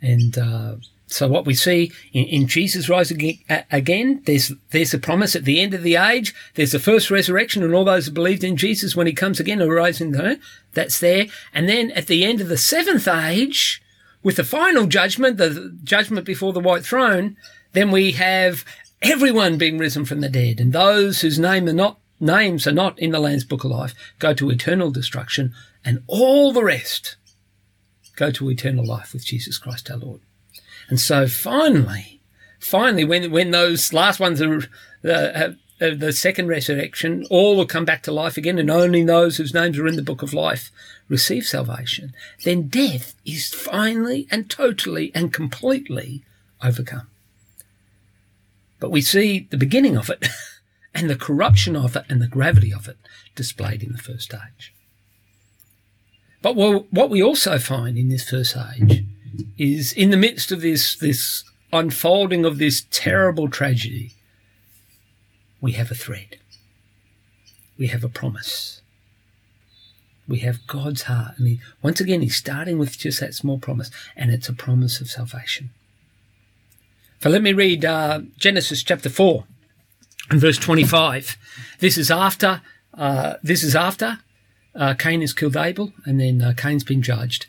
and 0.00 0.36
uh, 0.36 0.74
so 1.12 1.28
what 1.28 1.46
we 1.46 1.54
see 1.54 1.92
in, 2.12 2.24
in 2.24 2.46
Jesus 2.46 2.88
rising 2.88 3.38
again, 3.70 4.22
there's 4.24 4.52
there's 4.70 4.94
a 4.94 4.98
promise 4.98 5.36
at 5.36 5.44
the 5.44 5.60
end 5.60 5.74
of 5.74 5.82
the 5.82 5.96
age. 5.96 6.34
There's 6.54 6.72
the 6.72 6.78
first 6.78 7.10
resurrection, 7.10 7.62
and 7.62 7.74
all 7.74 7.84
those 7.84 8.06
who 8.06 8.12
believed 8.12 8.44
in 8.44 8.56
Jesus 8.56 8.96
when 8.96 9.06
He 9.06 9.12
comes 9.12 9.38
again 9.38 9.60
are 9.62 9.68
rising. 9.68 10.12
There, 10.12 10.38
that's 10.72 11.00
there. 11.00 11.26
And 11.52 11.68
then 11.68 11.90
at 11.92 12.06
the 12.06 12.24
end 12.24 12.40
of 12.40 12.48
the 12.48 12.56
seventh 12.56 13.06
age, 13.06 13.82
with 14.22 14.36
the 14.36 14.44
final 14.44 14.86
judgment, 14.86 15.36
the 15.36 15.76
judgment 15.84 16.26
before 16.26 16.52
the 16.52 16.60
white 16.60 16.84
throne, 16.84 17.36
then 17.72 17.90
we 17.90 18.12
have 18.12 18.64
everyone 19.00 19.58
being 19.58 19.78
risen 19.78 20.04
from 20.04 20.20
the 20.20 20.28
dead, 20.28 20.60
and 20.60 20.72
those 20.72 21.20
whose 21.20 21.38
name 21.38 21.68
are 21.68 21.72
not 21.72 21.98
names 22.20 22.66
are 22.66 22.72
not 22.72 22.98
in 22.98 23.10
the 23.10 23.18
Lamb's 23.18 23.44
Book 23.44 23.64
of 23.64 23.70
Life 23.70 23.94
go 24.18 24.32
to 24.32 24.50
eternal 24.50 24.90
destruction, 24.90 25.52
and 25.84 26.02
all 26.06 26.52
the 26.52 26.64
rest 26.64 27.16
go 28.16 28.30
to 28.30 28.50
eternal 28.50 28.86
life 28.86 29.12
with 29.12 29.24
Jesus 29.24 29.58
Christ 29.58 29.90
our 29.90 29.96
Lord. 29.96 30.20
And 30.92 31.00
so 31.00 31.26
finally, 31.26 32.20
finally, 32.58 33.02
when, 33.06 33.30
when 33.30 33.50
those 33.50 33.94
last 33.94 34.20
ones 34.20 34.42
are, 34.42 34.58
uh, 35.02 35.52
the 35.80 36.12
second 36.12 36.48
resurrection, 36.48 37.24
all 37.30 37.56
will 37.56 37.64
come 37.64 37.86
back 37.86 38.02
to 38.02 38.12
life 38.12 38.36
again, 38.36 38.58
and 38.58 38.70
only 38.70 39.02
those 39.02 39.38
whose 39.38 39.54
names 39.54 39.78
are 39.78 39.86
in 39.86 39.96
the 39.96 40.02
book 40.02 40.20
of 40.20 40.34
life 40.34 40.70
receive 41.08 41.46
salvation. 41.46 42.12
Then 42.44 42.68
death 42.68 43.14
is 43.24 43.54
finally 43.54 44.28
and 44.30 44.50
totally 44.50 45.10
and 45.14 45.32
completely 45.32 46.24
overcome. 46.62 47.06
But 48.78 48.90
we 48.90 49.00
see 49.00 49.48
the 49.50 49.56
beginning 49.56 49.96
of 49.96 50.10
it 50.10 50.28
and 50.94 51.08
the 51.08 51.16
corruption 51.16 51.74
of 51.74 51.96
it 51.96 52.04
and 52.10 52.20
the 52.20 52.28
gravity 52.28 52.70
of 52.70 52.86
it 52.86 52.98
displayed 53.34 53.82
in 53.82 53.92
the 53.92 53.98
first 53.98 54.34
age. 54.34 54.74
But 56.42 56.54
what 56.54 57.08
we 57.08 57.22
also 57.22 57.58
find 57.58 57.96
in 57.96 58.10
this 58.10 58.28
first 58.28 58.54
age 58.58 59.06
is 59.58 59.92
in 59.92 60.10
the 60.10 60.16
midst 60.16 60.52
of 60.52 60.60
this 60.60 60.96
this 60.96 61.44
unfolding 61.72 62.44
of 62.44 62.58
this 62.58 62.86
terrible 62.90 63.48
tragedy, 63.48 64.12
we 65.60 65.72
have 65.72 65.90
a 65.90 65.94
thread. 65.94 66.36
We 67.78 67.86
have 67.88 68.04
a 68.04 68.08
promise. 68.08 68.82
We 70.28 70.40
have 70.40 70.66
God's 70.66 71.02
heart. 71.02 71.38
And 71.38 71.48
he, 71.48 71.60
once 71.82 72.00
again, 72.00 72.20
he's 72.20 72.36
starting 72.36 72.78
with 72.78 72.98
just 72.98 73.20
that 73.20 73.34
small 73.34 73.58
promise, 73.58 73.90
and 74.16 74.30
it's 74.30 74.48
a 74.48 74.52
promise 74.52 75.00
of 75.00 75.10
salvation. 75.10 75.70
So 77.20 77.30
let 77.30 77.42
me 77.42 77.52
read 77.52 77.84
uh, 77.84 78.22
Genesis 78.36 78.82
chapter 78.82 79.08
4. 79.08 79.44
And 80.30 80.40
verse 80.40 80.58
25, 80.58 81.36
this 81.80 81.98
is 81.98 82.10
after, 82.10 82.62
uh, 82.94 83.34
this 83.42 83.62
is 83.62 83.74
after 83.74 84.20
uh, 84.74 84.94
Cain 84.94 85.20
has 85.20 85.32
killed 85.32 85.56
Abel, 85.56 85.92
and 86.04 86.20
then 86.20 86.40
uh, 86.40 86.54
Cain's 86.56 86.84
been 86.84 87.02
judged. 87.02 87.46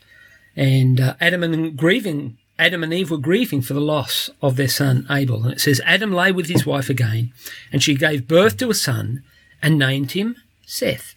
And 0.56 1.00
uh, 1.00 1.14
Adam 1.20 1.42
and 1.42 1.76
grieving, 1.76 2.38
Adam 2.58 2.82
and 2.84 2.92
Eve 2.92 3.10
were 3.10 3.18
grieving 3.18 3.62
for 3.62 3.74
the 3.74 3.80
loss 3.80 4.30
of 4.40 4.56
their 4.56 4.68
son 4.68 5.06
Abel. 5.10 5.42
And 5.44 5.52
it 5.52 5.60
says, 5.60 5.80
Adam 5.84 6.12
lay 6.12 6.32
with 6.32 6.46
his 6.46 6.64
wife 6.64 6.88
again, 6.88 7.32
and 7.72 7.82
she 7.82 7.94
gave 7.94 8.28
birth 8.28 8.56
to 8.58 8.70
a 8.70 8.74
son 8.74 9.22
and 9.62 9.78
named 9.78 10.12
him 10.12 10.36
Seth, 10.66 11.14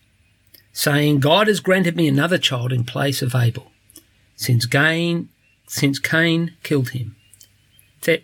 saying, 0.71 1.19
God 1.19 1.47
has 1.47 1.59
granted 1.59 1.95
me 1.95 2.07
another 2.07 2.37
child 2.37 2.73
in 2.73 2.83
place 2.83 3.21
of 3.21 3.35
Abel, 3.35 3.71
since 4.35 4.65
Cain, 4.65 5.29
since 5.67 5.99
Cain 5.99 6.55
killed 6.63 6.89
him. 6.89 7.15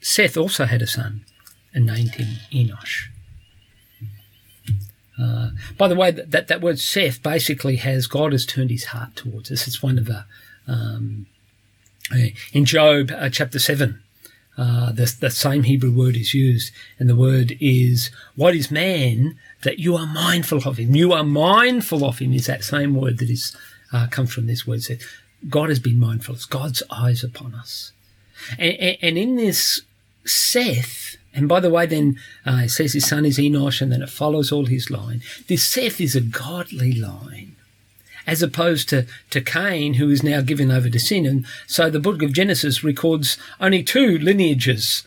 Seth 0.02 0.38
also 0.38 0.66
had 0.66 0.82
a 0.82 0.88
son 0.88 1.26
and 1.74 1.86
named 1.86 2.16
him 2.16 2.38
Enosh. 2.52 3.10
Uh, 5.22 5.50
by 5.78 5.88
the 5.88 5.96
way, 5.96 6.10
that, 6.12 6.48
that 6.48 6.62
word 6.62 6.80
Seth 6.80 7.22
basically 7.22 7.76
has 7.78 8.08
God 8.08 8.32
has 8.32 8.46
turned 8.46 8.72
his 8.72 8.86
heart 8.86 9.16
towards 9.16 9.52
us. 9.52 9.68
It's 9.68 9.84
one 9.84 9.98
of 9.98 10.06
the, 10.06 10.26
um, 10.68 11.28
in 12.54 12.66
Job 12.66 13.12
uh, 13.12 13.30
chapter 13.30 13.60
7, 13.60 14.02
uh, 14.58 14.92
the, 14.92 15.16
the 15.20 15.32
same 15.32 15.64
Hebrew 15.64 15.92
word 15.92 16.16
is 16.16 16.34
used, 16.34 16.72
and 17.00 17.10
the 17.10 17.16
word 17.16 17.58
is, 17.60 18.12
What 18.36 18.56
is 18.56 18.70
man 18.70 19.38
that 19.64 19.80
you 19.80 19.96
are 19.96 20.06
mindful 20.06 20.60
of 20.66 20.78
him? 20.78 20.96
You 20.96 21.12
are 21.14 21.24
mindful 21.24 22.06
of 22.06 22.20
him, 22.20 22.34
is 22.34 22.46
that 22.46 22.64
same 22.64 22.96
word 22.96 23.18
that 23.18 23.30
is 23.30 23.56
uh, 23.92 24.08
comes 24.08 24.34
from 24.34 24.48
this 24.48 24.68
word. 24.68 24.84
Said, 24.84 25.02
God 25.50 25.70
has 25.70 25.80
been 25.80 26.00
mindful. 26.00 26.36
It's 26.36 26.46
God's 26.46 26.84
eyes 26.92 27.24
upon 27.24 27.54
us. 27.56 27.92
And, 28.58 28.76
and, 28.76 28.98
and 29.02 29.18
in 29.18 29.36
this 29.36 29.82
Seth, 30.26 31.18
and 31.34 31.50
by 31.50 31.60
the 31.60 31.70
way, 31.70 31.86
then 31.86 32.20
uh, 32.46 32.62
it 32.66 32.70
says 32.70 32.94
his 32.94 33.08
son 33.08 33.26
is 33.26 33.38
Enosh, 33.38 33.82
and 33.82 33.92
then 33.92 34.02
it 34.02 34.10
follows 34.10 34.52
all 34.52 34.66
his 34.66 34.90
line. 34.90 35.22
This 35.48 35.64
Seth 35.64 36.00
is 36.00 36.16
a 36.16 36.22
godly 36.22 36.94
line, 36.94 37.56
as 38.26 38.42
opposed 38.42 38.90
to, 38.90 39.06
to 39.30 39.42
Cain, 39.42 39.96
who 39.96 40.10
is 40.10 40.24
now 40.24 40.42
given 40.42 40.72
over 40.72 40.90
to 40.90 41.00
sin. 41.00 41.26
And 41.26 41.46
so 41.68 41.90
the 41.90 42.00
book 42.00 42.22
of 42.22 42.34
Genesis 42.34 42.84
records 42.84 43.38
only 43.60 43.84
two 43.84 44.18
lineages 44.18 45.04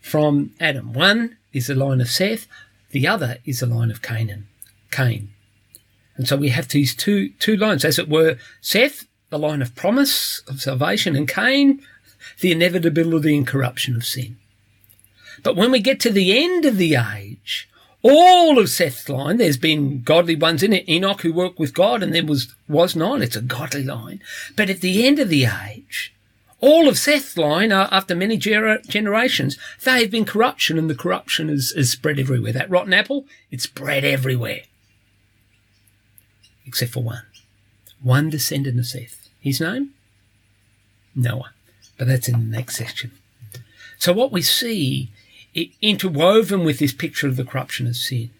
from 0.00 0.52
Adam. 0.60 0.92
One 0.92 1.36
is 1.52 1.66
the 1.66 1.74
line 1.74 2.00
of 2.00 2.08
Seth, 2.08 2.46
the 2.90 3.06
other 3.06 3.38
is 3.44 3.60
the 3.60 3.66
line 3.66 3.90
of 3.90 4.02
Canaan, 4.02 4.48
Cain. 4.90 5.30
And 6.16 6.28
so 6.28 6.36
we 6.36 6.50
have 6.50 6.68
these 6.68 6.94
two 6.94 7.30
two 7.38 7.56
lines, 7.56 7.84
as 7.84 7.98
it 7.98 8.08
were, 8.08 8.36
Seth, 8.60 9.06
the 9.30 9.38
line 9.38 9.62
of 9.62 9.74
promise 9.74 10.42
of 10.46 10.60
salvation, 10.60 11.16
and 11.16 11.28
Cain, 11.28 11.82
the 12.40 12.52
inevitability 12.52 13.36
and 13.36 13.46
corruption 13.46 13.96
of 13.96 14.04
sin. 14.04 14.36
But 15.42 15.56
when 15.56 15.70
we 15.70 15.80
get 15.80 16.00
to 16.00 16.10
the 16.10 16.36
end 16.38 16.64
of 16.66 16.76
the 16.76 16.96
age, 16.96 17.69
all 18.02 18.58
of 18.58 18.70
Seth's 18.70 19.08
line, 19.08 19.36
there's 19.36 19.58
been 19.58 20.02
godly 20.02 20.36
ones 20.36 20.62
in 20.62 20.72
it. 20.72 20.88
Enoch 20.88 21.20
who 21.20 21.32
worked 21.32 21.58
with 21.58 21.74
God, 21.74 22.02
and 22.02 22.14
there 22.14 22.24
was 22.24 22.54
was 22.68 22.96
not. 22.96 23.20
It's 23.20 23.36
a 23.36 23.42
godly 23.42 23.84
line. 23.84 24.22
But 24.56 24.70
at 24.70 24.80
the 24.80 25.06
end 25.06 25.18
of 25.18 25.28
the 25.28 25.44
age, 25.44 26.14
all 26.60 26.88
of 26.88 26.98
Seth's 26.98 27.36
line, 27.36 27.72
uh, 27.72 27.88
after 27.90 28.14
many 28.14 28.36
ger- 28.36 28.80
generations, 28.86 29.58
they 29.84 30.02
have 30.02 30.10
been 30.10 30.24
corruption, 30.24 30.78
and 30.78 30.88
the 30.88 30.94
corruption 30.94 31.50
is, 31.50 31.72
is 31.72 31.90
spread 31.90 32.18
everywhere. 32.18 32.52
That 32.52 32.70
rotten 32.70 32.92
apple, 32.92 33.26
it's 33.50 33.64
spread 33.64 34.04
everywhere, 34.04 34.62
except 36.66 36.92
for 36.92 37.02
one, 37.02 37.24
one 38.02 38.30
descendant 38.30 38.78
of 38.78 38.86
Seth. 38.86 39.28
His 39.40 39.60
name, 39.60 39.94
Noah. 41.14 41.52
But 41.98 42.08
that's 42.08 42.28
in 42.28 42.38
the 42.38 42.56
next 42.56 42.76
section. 42.76 43.12
So 43.98 44.14
what 44.14 44.32
we 44.32 44.40
see 44.40 45.10
interwoven 45.54 46.64
with 46.64 46.78
this 46.78 46.92
picture 46.92 47.26
of 47.26 47.36
the 47.36 47.44
corruption 47.44 47.86
of 47.86 47.96
sin 47.96 48.30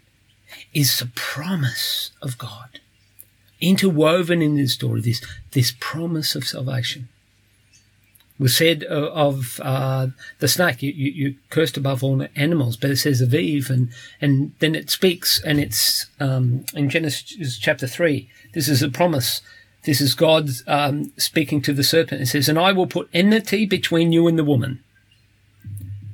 is 0.72 0.98
the 0.98 1.10
promise 1.14 2.10
of 2.22 2.38
God. 2.38 2.80
Interwoven 3.60 4.40
in 4.40 4.56
this 4.56 4.74
story, 4.74 5.00
this, 5.00 5.22
this 5.52 5.74
promise 5.80 6.34
of 6.34 6.46
salvation. 6.46 7.08
Was 8.38 8.56
said 8.56 8.86
uh, 8.88 9.10
of 9.12 9.60
uh, 9.62 10.06
the 10.38 10.48
snake, 10.48 10.82
you, 10.82 10.92
you, 10.92 11.10
you, 11.10 11.34
cursed 11.50 11.76
above 11.76 12.02
all 12.02 12.26
animals, 12.34 12.78
but 12.78 12.88
it 12.88 12.96
says 12.96 13.20
of 13.20 13.34
Eve, 13.34 13.68
and, 13.68 13.90
and 14.18 14.54
then 14.60 14.74
it 14.74 14.88
speaks, 14.88 15.42
and 15.42 15.60
it's 15.60 16.06
um, 16.20 16.64
in 16.72 16.88
Genesis 16.88 17.58
chapter 17.58 17.86
3. 17.86 18.30
This 18.54 18.66
is 18.66 18.82
a 18.82 18.88
promise. 18.88 19.42
This 19.84 20.00
is 20.00 20.14
God 20.14 20.48
um, 20.66 21.12
speaking 21.18 21.60
to 21.62 21.74
the 21.74 21.84
serpent. 21.84 22.22
It 22.22 22.26
says, 22.26 22.48
And 22.48 22.58
I 22.58 22.72
will 22.72 22.86
put 22.86 23.10
enmity 23.12 23.66
between 23.66 24.10
you 24.10 24.26
and 24.26 24.38
the 24.38 24.44
woman, 24.44 24.82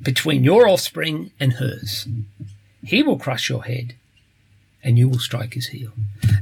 between 0.02 0.44
your 0.44 0.68
offspring 0.68 1.30
and 1.40 1.54
hers. 1.54 2.06
He 2.84 3.02
will 3.02 3.18
crush 3.18 3.48
your 3.48 3.64
head, 3.64 3.94
and 4.82 4.98
you 4.98 5.08
will 5.08 5.18
strike 5.18 5.54
his 5.54 5.68
heel. 5.68 5.92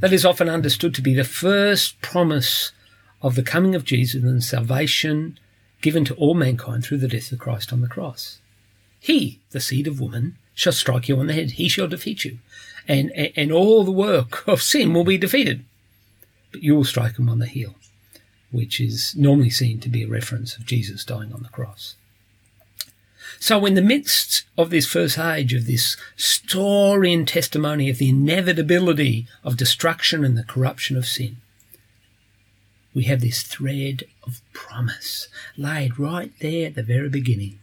That 0.01 0.13
is 0.13 0.25
often 0.25 0.49
understood 0.49 0.95
to 0.95 1.03
be 1.03 1.15
the 1.15 1.25
first 1.25 2.01
promise 2.03 2.73
of 3.23 3.35
the 3.35 3.43
coming 3.43 3.75
of 3.75 3.85
Jesus 3.85 4.23
and 4.23 4.45
salvation 4.45 5.39
given 5.81 6.05
to 6.05 6.15
all 6.15 6.35
mankind 6.35 6.85
through 6.85 6.99
the 6.99 7.09
death 7.09 7.33
of 7.33 7.39
Christ 7.39 7.73
on 7.73 7.81
the 7.81 7.89
cross. 7.89 8.39
He, 9.01 9.41
the 9.51 9.61
seed 9.61 9.87
of 9.87 10.01
woman, 10.01 10.37
shall 10.55 10.73
strike 10.73 11.09
you 11.09 11.19
on 11.19 11.27
the 11.27 11.35
head. 11.35 11.53
He 11.53 11.69
shall 11.69 11.89
defeat 11.89 12.25
you. 12.25 12.39
And, 12.89 13.11
and, 13.13 13.33
and 13.37 13.53
all 13.53 13.85
the 13.85 13.91
work 13.91 14.47
of 14.49 14.63
sin 14.63 14.95
will 14.95 15.05
be 15.05 15.19
defeated. 15.19 15.65
But 16.53 16.63
you 16.63 16.75
will 16.75 16.85
strike 16.85 17.19
him 17.19 17.29
on 17.29 17.39
the 17.39 17.47
heel, 17.47 17.75
which 18.51 18.81
is 18.81 19.15
normally 19.17 19.51
seen 19.51 19.81
to 19.81 19.89
be 19.89 20.05
a 20.05 20.09
reference 20.09 20.57
of 20.57 20.65
Jesus 20.65 21.05
dying 21.05 21.33
on 21.33 21.43
the 21.43 21.49
cross. 21.49 21.97
So, 23.39 23.67
in 23.67 23.75
the 23.75 23.83
midst 23.83 24.45
of 24.57 24.71
this 24.71 24.87
first 24.87 25.19
age, 25.19 25.53
of 25.55 25.67
this 25.67 25.97
story 26.17 27.13
and 27.13 27.27
testimony 27.27 27.91
of 27.91 27.99
the 27.99 28.09
inevitability 28.09 29.27
of 29.43 29.57
destruction 29.57 30.25
and 30.25 30.37
the 30.37 30.45
corruption 30.45 30.97
of 30.97 31.07
sin, 31.07 31.37
we 32.95 33.05
have 33.05 33.21
this 33.21 33.43
thread 33.43 34.05
of 34.23 34.41
promise 34.53 35.29
laid 35.57 35.99
right 35.99 36.33
there 36.41 36.69
at 36.69 36.75
the 36.75 36.83
very 36.83 37.09
beginning. 37.09 37.59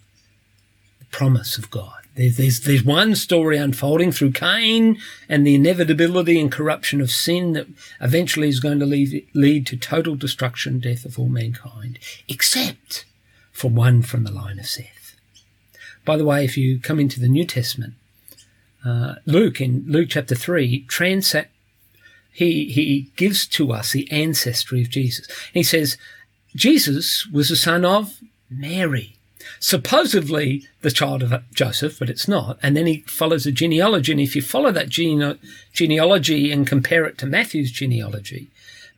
The 0.99 1.05
promise 1.05 1.57
of 1.57 1.71
God. 1.71 2.01
There's, 2.15 2.35
there's, 2.35 2.59
there's 2.61 2.83
one 2.83 3.15
story 3.15 3.57
unfolding 3.57 4.11
through 4.11 4.33
Cain 4.33 4.99
and 5.29 5.47
the 5.47 5.55
inevitability 5.55 6.39
and 6.39 6.51
corruption 6.51 6.99
of 6.99 7.09
sin 7.09 7.53
that 7.53 7.67
eventually 8.01 8.49
is 8.49 8.59
going 8.59 8.79
to 8.79 8.85
lead, 8.85 9.25
lead 9.33 9.65
to 9.67 9.77
total 9.77 10.15
destruction, 10.15 10.79
death 10.79 11.05
of 11.05 11.17
all 11.17 11.29
mankind, 11.29 11.99
except 12.27 13.05
for 13.53 13.69
one 13.69 14.01
from 14.01 14.25
the 14.25 14.31
line 14.31 14.59
of 14.59 14.65
Seth. 14.65 15.00
By 16.05 16.17
the 16.17 16.25
way, 16.25 16.43
if 16.43 16.57
you 16.57 16.79
come 16.79 16.99
into 16.99 17.19
the 17.19 17.27
New 17.27 17.45
Testament, 17.45 17.93
uh, 18.85 19.15
Luke 19.25 19.61
in 19.61 19.83
Luke 19.87 20.09
chapter 20.09 20.35
three, 20.35 20.67
he 20.67 22.65
he 22.65 23.11
gives 23.15 23.45
to 23.47 23.71
us 23.71 23.91
the 23.91 24.11
ancestry 24.11 24.81
of 24.81 24.89
Jesus. 24.89 25.27
He 25.53 25.63
says 25.63 25.97
Jesus 26.55 27.27
was 27.27 27.49
the 27.49 27.55
son 27.55 27.85
of 27.85 28.19
Mary, 28.49 29.15
supposedly 29.59 30.67
the 30.81 30.91
child 30.91 31.23
of 31.23 31.43
Joseph, 31.53 31.99
but 31.99 32.09
it's 32.09 32.27
not. 32.27 32.57
And 32.63 32.75
then 32.75 32.87
he 32.87 33.01
follows 33.01 33.45
a 33.45 33.51
genealogy, 33.51 34.11
and 34.11 34.21
if 34.21 34.35
you 34.35 34.41
follow 34.41 34.71
that 34.71 34.89
gene- 34.89 35.37
genealogy 35.73 36.51
and 36.51 36.67
compare 36.67 37.05
it 37.05 37.17
to 37.19 37.25
Matthew's 37.25 37.71
genealogy, 37.71 38.49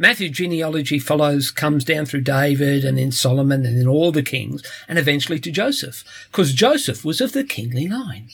Matthew's 0.03 0.31
genealogy 0.31 0.99
follows, 0.99 1.49
comes 1.49 1.85
down 1.85 2.05
through 2.05 2.23
David 2.23 2.83
and 2.83 2.97
then 2.97 3.13
Solomon 3.13 3.65
and 3.65 3.79
then 3.79 3.87
all 3.87 4.11
the 4.11 4.21
kings 4.21 4.61
and 4.85 4.99
eventually 4.99 5.39
to 5.39 5.49
Joseph, 5.49 6.03
because 6.29 6.51
Joseph 6.51 7.05
was 7.05 7.21
of 7.21 7.31
the 7.31 7.45
kingly 7.45 7.87
line. 7.87 8.27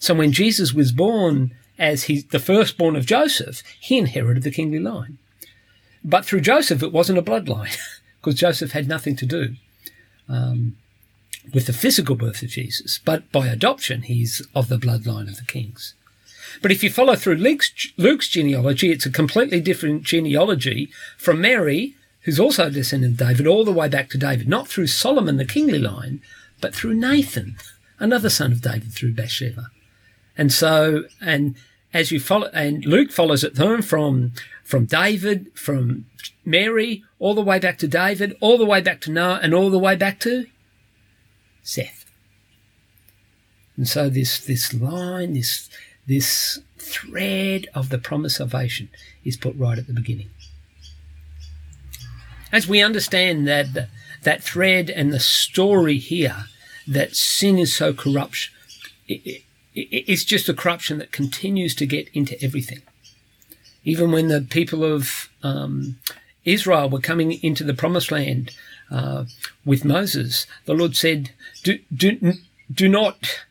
So 0.00 0.14
when 0.14 0.32
Jesus 0.32 0.72
was 0.72 0.90
born 0.90 1.54
as 1.78 2.04
he, 2.04 2.22
the 2.22 2.40
firstborn 2.40 2.96
of 2.96 3.06
Joseph, 3.06 3.62
he 3.78 3.98
inherited 3.98 4.42
the 4.42 4.50
kingly 4.50 4.80
line. 4.80 5.18
But 6.02 6.24
through 6.24 6.40
Joseph, 6.40 6.82
it 6.82 6.92
wasn't 6.92 7.20
a 7.20 7.22
bloodline, 7.22 7.78
because 8.20 8.34
Joseph 8.34 8.72
had 8.72 8.88
nothing 8.88 9.14
to 9.14 9.24
do 9.24 9.54
um, 10.28 10.76
with 11.54 11.66
the 11.66 11.72
physical 11.72 12.16
birth 12.16 12.42
of 12.42 12.48
Jesus. 12.48 12.98
But 12.98 13.30
by 13.30 13.46
adoption, 13.46 14.02
he's 14.02 14.44
of 14.56 14.66
the 14.68 14.76
bloodline 14.76 15.28
of 15.28 15.36
the 15.36 15.46
kings. 15.46 15.94
But 16.60 16.72
if 16.72 16.82
you 16.82 16.90
follow 16.90 17.14
through 17.14 17.36
Luke's, 17.36 17.92
Luke's 17.96 18.28
genealogy, 18.28 18.90
it's 18.90 19.06
a 19.06 19.10
completely 19.10 19.60
different 19.60 20.02
genealogy 20.02 20.90
from 21.16 21.40
Mary, 21.40 21.94
who's 22.22 22.40
also 22.40 22.66
a 22.66 22.70
descendant 22.70 23.20
of 23.20 23.28
David, 23.28 23.46
all 23.46 23.64
the 23.64 23.72
way 23.72 23.88
back 23.88 24.10
to 24.10 24.18
David, 24.18 24.48
not 24.48 24.68
through 24.68 24.88
Solomon, 24.88 25.36
the 25.36 25.44
kingly 25.44 25.78
line, 25.78 26.20
but 26.60 26.74
through 26.74 26.94
Nathan, 26.94 27.56
another 27.98 28.30
son 28.30 28.52
of 28.52 28.62
David 28.62 28.92
through 28.92 29.14
Bathsheba. 29.14 29.70
And 30.36 30.52
so, 30.52 31.04
and 31.20 31.56
as 31.92 32.10
you 32.10 32.20
follow, 32.20 32.48
and 32.52 32.84
Luke 32.84 33.10
follows 33.10 33.44
it 33.44 33.56
through 33.56 33.82
from, 33.82 34.32
from 34.64 34.86
David, 34.86 35.50
from 35.54 36.06
Mary, 36.44 37.04
all 37.18 37.34
the 37.34 37.42
way 37.42 37.58
back 37.58 37.78
to 37.78 37.88
David, 37.88 38.36
all 38.40 38.58
the 38.58 38.64
way 38.64 38.80
back 38.80 39.00
to 39.02 39.10
Noah, 39.10 39.40
and 39.42 39.52
all 39.54 39.70
the 39.70 39.78
way 39.78 39.96
back 39.96 40.18
to 40.20 40.46
Seth. 41.62 42.02
And 43.76 43.88
so 43.88 44.08
this, 44.08 44.44
this 44.44 44.72
line, 44.74 45.34
this, 45.34 45.68
this 46.06 46.60
thread 46.78 47.66
of 47.74 47.88
the 47.88 47.98
promise 47.98 48.40
of 48.40 48.50
salvation 48.50 48.88
is 49.24 49.36
put 49.36 49.56
right 49.56 49.78
at 49.78 49.86
the 49.86 49.92
beginning. 49.92 50.30
As 52.50 52.68
we 52.68 52.82
understand 52.82 53.46
that 53.48 53.88
that 54.22 54.42
thread 54.42 54.90
and 54.90 55.12
the 55.12 55.20
story 55.20 55.98
here 55.98 56.44
that 56.86 57.16
sin 57.16 57.58
is 57.58 57.74
so 57.74 57.92
corrupt, 57.92 58.50
it's 59.74 60.24
just 60.24 60.48
a 60.48 60.54
corruption 60.54 60.98
that 60.98 61.12
continues 61.12 61.74
to 61.76 61.86
get 61.86 62.08
into 62.12 62.42
everything. 62.42 62.82
Even 63.84 64.12
when 64.12 64.28
the 64.28 64.42
people 64.42 64.84
of 64.84 65.28
um, 65.42 65.98
Israel 66.44 66.88
were 66.88 67.00
coming 67.00 67.32
into 67.42 67.64
the 67.64 67.74
promised 67.74 68.12
land 68.12 68.52
uh, 68.90 69.24
with 69.64 69.84
Moses, 69.84 70.46
the 70.66 70.74
Lord 70.74 70.94
said, 70.94 71.30
"Do 71.62 71.78
do 71.94 72.34
do 72.72 72.88
not." 72.88 73.44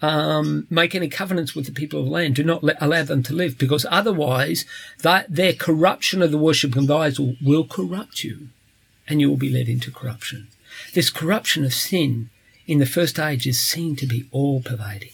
Um, 0.00 0.68
make 0.70 0.94
any 0.94 1.08
covenants 1.08 1.56
with 1.56 1.66
the 1.66 1.72
people 1.72 1.98
of 1.98 2.06
the 2.06 2.12
land. 2.12 2.36
Do 2.36 2.44
not 2.44 2.62
let, 2.62 2.80
allow 2.80 3.02
them 3.02 3.22
to 3.24 3.34
live, 3.34 3.58
because 3.58 3.84
otherwise, 3.90 4.64
that 5.02 5.26
their 5.28 5.52
corruption 5.52 6.22
of 6.22 6.30
the 6.30 6.38
worship 6.38 6.76
of 6.76 6.86
the 6.86 6.96
idols 6.96 7.36
will 7.42 7.64
corrupt 7.64 8.22
you, 8.22 8.48
and 9.08 9.20
you 9.20 9.28
will 9.28 9.36
be 9.36 9.50
led 9.50 9.68
into 9.68 9.90
corruption. 9.90 10.46
This 10.94 11.10
corruption 11.10 11.64
of 11.64 11.74
sin 11.74 12.30
in 12.66 12.78
the 12.78 12.86
first 12.86 13.18
age 13.18 13.46
is 13.46 13.58
seen 13.58 13.96
to 13.96 14.06
be 14.06 14.28
all 14.30 14.62
pervading. 14.62 15.10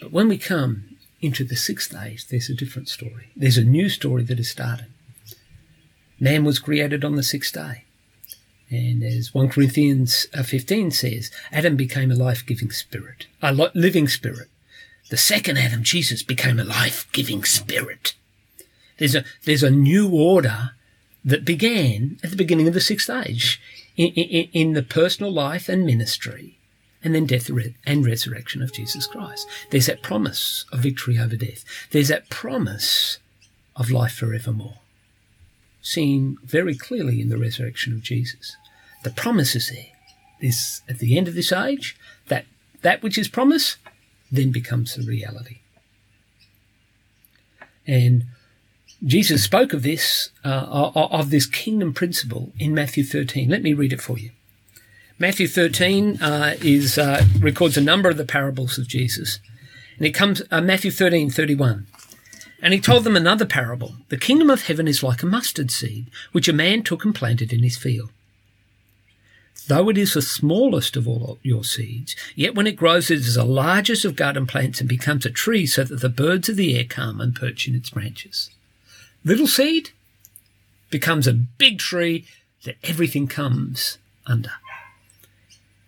But 0.00 0.12
when 0.12 0.28
we 0.28 0.38
come 0.38 0.96
into 1.20 1.44
the 1.44 1.56
sixth 1.56 1.94
age, 1.94 2.28
there's 2.28 2.48
a 2.48 2.54
different 2.54 2.88
story. 2.88 3.30
There's 3.36 3.58
a 3.58 3.64
new 3.64 3.88
story 3.88 4.22
that 4.24 4.38
is 4.38 4.50
started. 4.50 4.86
Man 6.20 6.44
was 6.44 6.58
created 6.58 7.04
on 7.04 7.16
the 7.16 7.22
sixth 7.22 7.52
day. 7.52 7.83
And 8.74 9.04
as 9.04 9.32
1 9.32 9.50
Corinthians 9.50 10.26
uh, 10.36 10.42
15 10.42 10.90
says, 10.90 11.30
Adam 11.52 11.76
became 11.76 12.10
a 12.10 12.16
life 12.16 12.44
giving 12.44 12.70
spirit, 12.70 13.26
a 13.40 13.52
living 13.52 14.08
spirit. 14.08 14.48
The 15.10 15.16
second 15.16 15.58
Adam, 15.58 15.84
Jesus, 15.84 16.22
became 16.24 16.58
a 16.58 16.64
life 16.64 17.06
giving 17.12 17.44
spirit. 17.44 18.14
There's 18.98 19.14
a, 19.14 19.24
there's 19.44 19.62
a 19.62 19.70
new 19.70 20.10
order 20.10 20.70
that 21.24 21.44
began 21.44 22.18
at 22.24 22.30
the 22.30 22.36
beginning 22.36 22.66
of 22.66 22.74
the 22.74 22.80
sixth 22.80 23.08
age 23.08 23.60
in, 23.96 24.08
in, 24.08 24.48
in 24.52 24.72
the 24.72 24.82
personal 24.82 25.32
life 25.32 25.68
and 25.68 25.86
ministry 25.86 26.58
and 27.04 27.14
then 27.14 27.26
death 27.26 27.50
and 27.86 28.06
resurrection 28.06 28.62
of 28.62 28.72
Jesus 28.72 29.06
Christ. 29.06 29.46
There's 29.70 29.86
that 29.86 30.02
promise 30.02 30.64
of 30.72 30.80
victory 30.80 31.18
over 31.18 31.36
death. 31.36 31.64
There's 31.90 32.08
that 32.08 32.30
promise 32.30 33.18
of 33.76 33.90
life 33.90 34.14
forevermore, 34.14 34.78
seen 35.82 36.38
very 36.42 36.74
clearly 36.74 37.20
in 37.20 37.28
the 37.28 37.38
resurrection 37.38 37.92
of 37.92 38.02
Jesus. 38.02 38.56
The 39.04 39.10
promise 39.10 39.54
is 39.54 39.70
there. 39.70 39.86
This 40.40 40.82
at 40.88 40.98
the 40.98 41.16
end 41.16 41.28
of 41.28 41.34
this 41.34 41.52
age, 41.52 41.96
that 42.28 42.44
that 42.82 43.02
which 43.02 43.16
is 43.16 43.28
promise 43.28 43.76
then 44.30 44.50
becomes 44.50 44.98
a 44.98 45.02
reality. 45.02 45.58
And 47.86 48.24
Jesus 49.04 49.44
spoke 49.44 49.72
of 49.72 49.82
this, 49.82 50.30
uh, 50.44 50.90
of 50.94 51.30
this 51.30 51.46
kingdom 51.46 51.92
principle 51.92 52.52
in 52.58 52.74
Matthew 52.74 53.04
13. 53.04 53.48
Let 53.50 53.62
me 53.62 53.74
read 53.74 53.92
it 53.92 54.00
for 54.00 54.18
you. 54.18 54.30
Matthew 55.18 55.46
13 55.46 56.22
uh, 56.22 56.56
is 56.60 56.98
uh, 56.98 57.24
records 57.38 57.76
a 57.76 57.82
number 57.82 58.08
of 58.08 58.16
the 58.16 58.24
parables 58.24 58.78
of 58.78 58.88
Jesus. 58.88 59.38
And 59.98 60.06
it 60.06 60.12
comes, 60.12 60.42
uh, 60.50 60.60
Matthew 60.60 60.90
13, 60.90 61.30
31. 61.30 61.86
And 62.62 62.72
he 62.72 62.80
told 62.80 63.04
them 63.04 63.14
another 63.14 63.44
parable. 63.44 63.96
The 64.08 64.16
kingdom 64.16 64.48
of 64.48 64.62
heaven 64.62 64.88
is 64.88 65.02
like 65.02 65.22
a 65.22 65.26
mustard 65.26 65.70
seed, 65.70 66.06
which 66.32 66.48
a 66.48 66.52
man 66.52 66.82
took 66.82 67.04
and 67.04 67.14
planted 67.14 67.52
in 67.52 67.62
his 67.62 67.76
field. 67.76 68.10
Though 69.66 69.88
it 69.88 69.96
is 69.96 70.14
the 70.14 70.22
smallest 70.22 70.96
of 70.96 71.08
all 71.08 71.38
your 71.42 71.64
seeds, 71.64 72.14
yet 72.34 72.54
when 72.54 72.66
it 72.66 72.76
grows, 72.76 73.10
it 73.10 73.18
is 73.20 73.34
the 73.34 73.44
largest 73.44 74.04
of 74.04 74.16
garden 74.16 74.46
plants 74.46 74.80
and 74.80 74.88
becomes 74.88 75.24
a 75.24 75.30
tree 75.30 75.66
so 75.66 75.84
that 75.84 76.00
the 76.00 76.08
birds 76.08 76.48
of 76.48 76.56
the 76.56 76.76
air 76.76 76.84
come 76.84 77.20
and 77.20 77.34
perch 77.34 77.66
in 77.66 77.74
its 77.74 77.90
branches. 77.90 78.50
Little 79.24 79.46
seed 79.46 79.90
becomes 80.90 81.26
a 81.26 81.32
big 81.32 81.78
tree 81.78 82.26
that 82.64 82.76
everything 82.82 83.26
comes 83.26 83.98
under. 84.26 84.52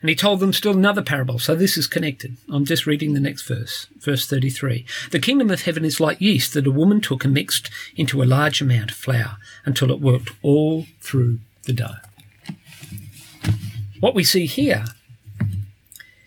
And 0.01 0.09
he 0.09 0.17
told 0.17 0.41
them 0.41 0.53
still 0.53 0.73
another 0.77 1.03
parable. 1.03 1.39
So 1.39 1.55
this 1.55 1.77
is 1.77 1.87
connected. 1.87 2.37
I'm 2.51 2.65
just 2.65 2.87
reading 2.87 3.13
the 3.13 3.21
next 3.21 3.43
verse, 3.43 3.87
verse 3.99 4.27
33. 4.27 4.87
The 5.11 5.19
kingdom 5.19 5.51
of 5.51 5.63
heaven 5.63 5.85
is 5.85 6.01
like 6.01 6.21
yeast 6.21 6.55
that 6.55 6.67
a 6.67 6.71
woman 6.71 7.01
took 7.01 7.25
and 7.25 7.35
mixed 7.35 7.71
into 7.97 8.23
a 8.23 8.25
large 8.25 8.61
amount 8.61 8.93
of 8.93 8.97
flour 8.97 9.37
until 9.65 9.91
it 9.91 10.01
worked 10.01 10.31
all 10.43 10.87
through 11.01 11.41
the 11.65 11.73
dough. 11.73 11.97
What 14.07 14.15
we 14.15 14.23
see 14.23 14.47
here 14.47 14.85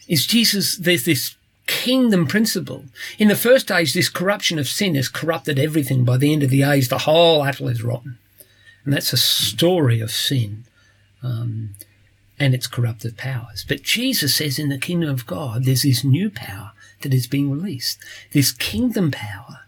is 0.06 0.28
Jesus, 0.28 0.76
there's 0.76 1.06
this 1.06 1.38
kingdom 1.66 2.28
principle. 2.28 2.84
In 3.18 3.30
the 3.30 3.38
first 3.38 3.72
age, 3.72 3.94
this 3.94 4.10
corruption 4.10 4.60
of 4.60 4.68
sin 4.68 4.96
has 4.96 5.08
corrupted 5.08 5.58
everything. 5.58 6.04
By 6.04 6.18
the 6.18 6.34
end 6.34 6.44
of 6.44 6.50
the 6.50 6.62
age, 6.62 6.90
the 6.90 6.98
whole 6.98 7.42
apple 7.42 7.70
is 7.70 7.82
rotten. 7.82 8.18
And 8.84 8.94
that's 8.94 9.14
a 9.14 9.18
story 9.18 10.02
of 10.02 10.12
sin. 10.12 10.66
Um, 11.24 11.76
and 12.38 12.54
its 12.54 12.68
corruptive 12.68 13.16
powers. 13.16 13.64
But 13.66 13.84
Jesus 13.84 14.36
says 14.36 14.60
in 14.60 14.68
the 14.68 14.78
kingdom 14.78 15.10
of 15.10 15.26
God, 15.26 15.64
there's 15.64 15.84
this 15.84 16.04
new 16.04 16.30
power 16.30 16.74
that 17.00 17.14
is 17.14 17.28
being 17.28 17.50
released, 17.50 17.98
this 18.34 18.52
kingdom 18.52 19.10
power. 19.10 19.62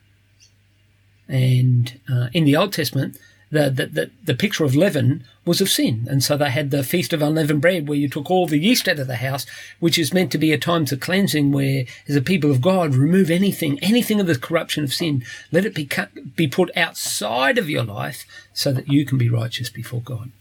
And 1.29 1.97
uh, 2.11 2.27
in 2.33 2.43
the 2.43 2.57
Old 2.57 2.73
Testament, 2.73 3.17
the, 3.51 3.69
the, 3.69 3.85
the, 3.85 4.11
the, 4.23 4.33
picture 4.33 4.63
of 4.63 4.75
leaven 4.75 5.25
was 5.45 5.59
of 5.59 5.69
sin. 5.69 6.07
And 6.09 6.23
so 6.23 6.37
they 6.37 6.49
had 6.49 6.71
the 6.71 6.83
Feast 6.83 7.11
of 7.11 7.21
Unleavened 7.21 7.61
Bread 7.61 7.87
where 7.87 7.97
you 7.97 8.07
took 8.07 8.31
all 8.31 8.47
the 8.47 8.57
yeast 8.57 8.87
out 8.87 8.99
of 8.99 9.07
the 9.07 9.17
house, 9.17 9.45
which 9.79 9.99
is 9.99 10.13
meant 10.13 10.31
to 10.31 10.37
be 10.37 10.53
a 10.53 10.57
time 10.57 10.85
of 10.89 10.99
cleansing 11.01 11.51
where, 11.51 11.85
as 12.07 12.15
a 12.15 12.21
people 12.21 12.49
of 12.49 12.61
God, 12.61 12.95
remove 12.95 13.29
anything, 13.29 13.77
anything 13.81 14.19
of 14.19 14.27
the 14.27 14.37
corruption 14.37 14.83
of 14.85 14.93
sin. 14.93 15.23
Let 15.51 15.65
it 15.65 15.75
be, 15.75 15.85
cut, 15.85 16.35
be 16.35 16.47
put 16.47 16.75
outside 16.77 17.57
of 17.57 17.69
your 17.69 17.83
life 17.83 18.25
so 18.53 18.71
that 18.71 18.87
you 18.87 19.05
can 19.05 19.17
be 19.17 19.29
righteous 19.29 19.69
before 19.69 20.01
God. 20.01 20.31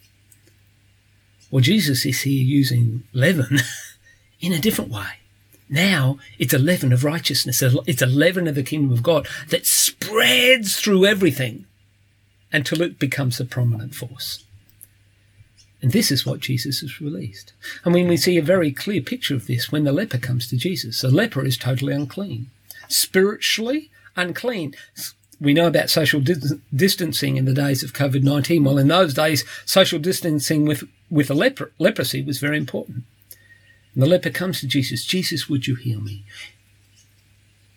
Well, 1.50 1.62
Jesus 1.62 2.06
is 2.06 2.22
here 2.22 2.44
using 2.44 3.02
leaven 3.12 3.58
in 4.40 4.52
a 4.52 4.60
different 4.60 4.92
way. 4.92 5.18
Now 5.68 6.18
it's 6.38 6.54
a 6.54 6.58
leaven 6.58 6.92
of 6.92 7.04
righteousness. 7.04 7.62
It's 7.62 8.02
a 8.02 8.06
leaven 8.06 8.46
of 8.46 8.54
the 8.54 8.62
kingdom 8.62 8.92
of 8.92 9.02
God 9.02 9.26
that 9.48 9.66
spreads 9.66 10.76
through 10.76 11.06
everything 11.06 11.66
until 12.52 12.82
it 12.82 12.98
becomes 12.98 13.40
a 13.40 13.44
prominent 13.44 13.94
force. 13.94 14.44
And 15.82 15.92
this 15.92 16.10
is 16.10 16.26
what 16.26 16.40
Jesus 16.40 16.80
has 16.80 17.00
released. 17.00 17.52
I 17.84 17.88
mean, 17.88 18.06
we 18.06 18.16
see 18.16 18.36
a 18.36 18.42
very 18.42 18.70
clear 18.70 19.00
picture 19.00 19.34
of 19.34 19.46
this 19.46 19.72
when 19.72 19.84
the 19.84 19.92
leper 19.92 20.18
comes 20.18 20.46
to 20.48 20.56
Jesus. 20.56 21.00
The 21.00 21.10
leper 21.10 21.44
is 21.44 21.56
totally 21.56 21.94
unclean, 21.94 22.50
spiritually 22.88 23.90
unclean, 24.16 24.74
we 25.40 25.54
know 25.54 25.66
about 25.66 25.88
social 25.88 26.20
dis- 26.20 26.54
distancing 26.74 27.36
in 27.36 27.46
the 27.46 27.54
days 27.54 27.82
of 27.82 27.94
COVID 27.94 28.22
19. 28.22 28.62
Well, 28.62 28.78
in 28.78 28.88
those 28.88 29.14
days, 29.14 29.44
social 29.64 29.98
distancing 29.98 30.66
with, 30.66 30.84
with 31.08 31.30
a 31.30 31.34
leper- 31.34 31.72
leprosy 31.78 32.22
was 32.22 32.38
very 32.38 32.58
important. 32.58 33.04
And 33.94 34.02
the 34.02 34.06
leper 34.06 34.30
comes 34.30 34.60
to 34.60 34.66
Jesus 34.66 35.04
Jesus, 35.04 35.48
would 35.48 35.66
you 35.66 35.76
heal 35.76 36.00
me? 36.00 36.24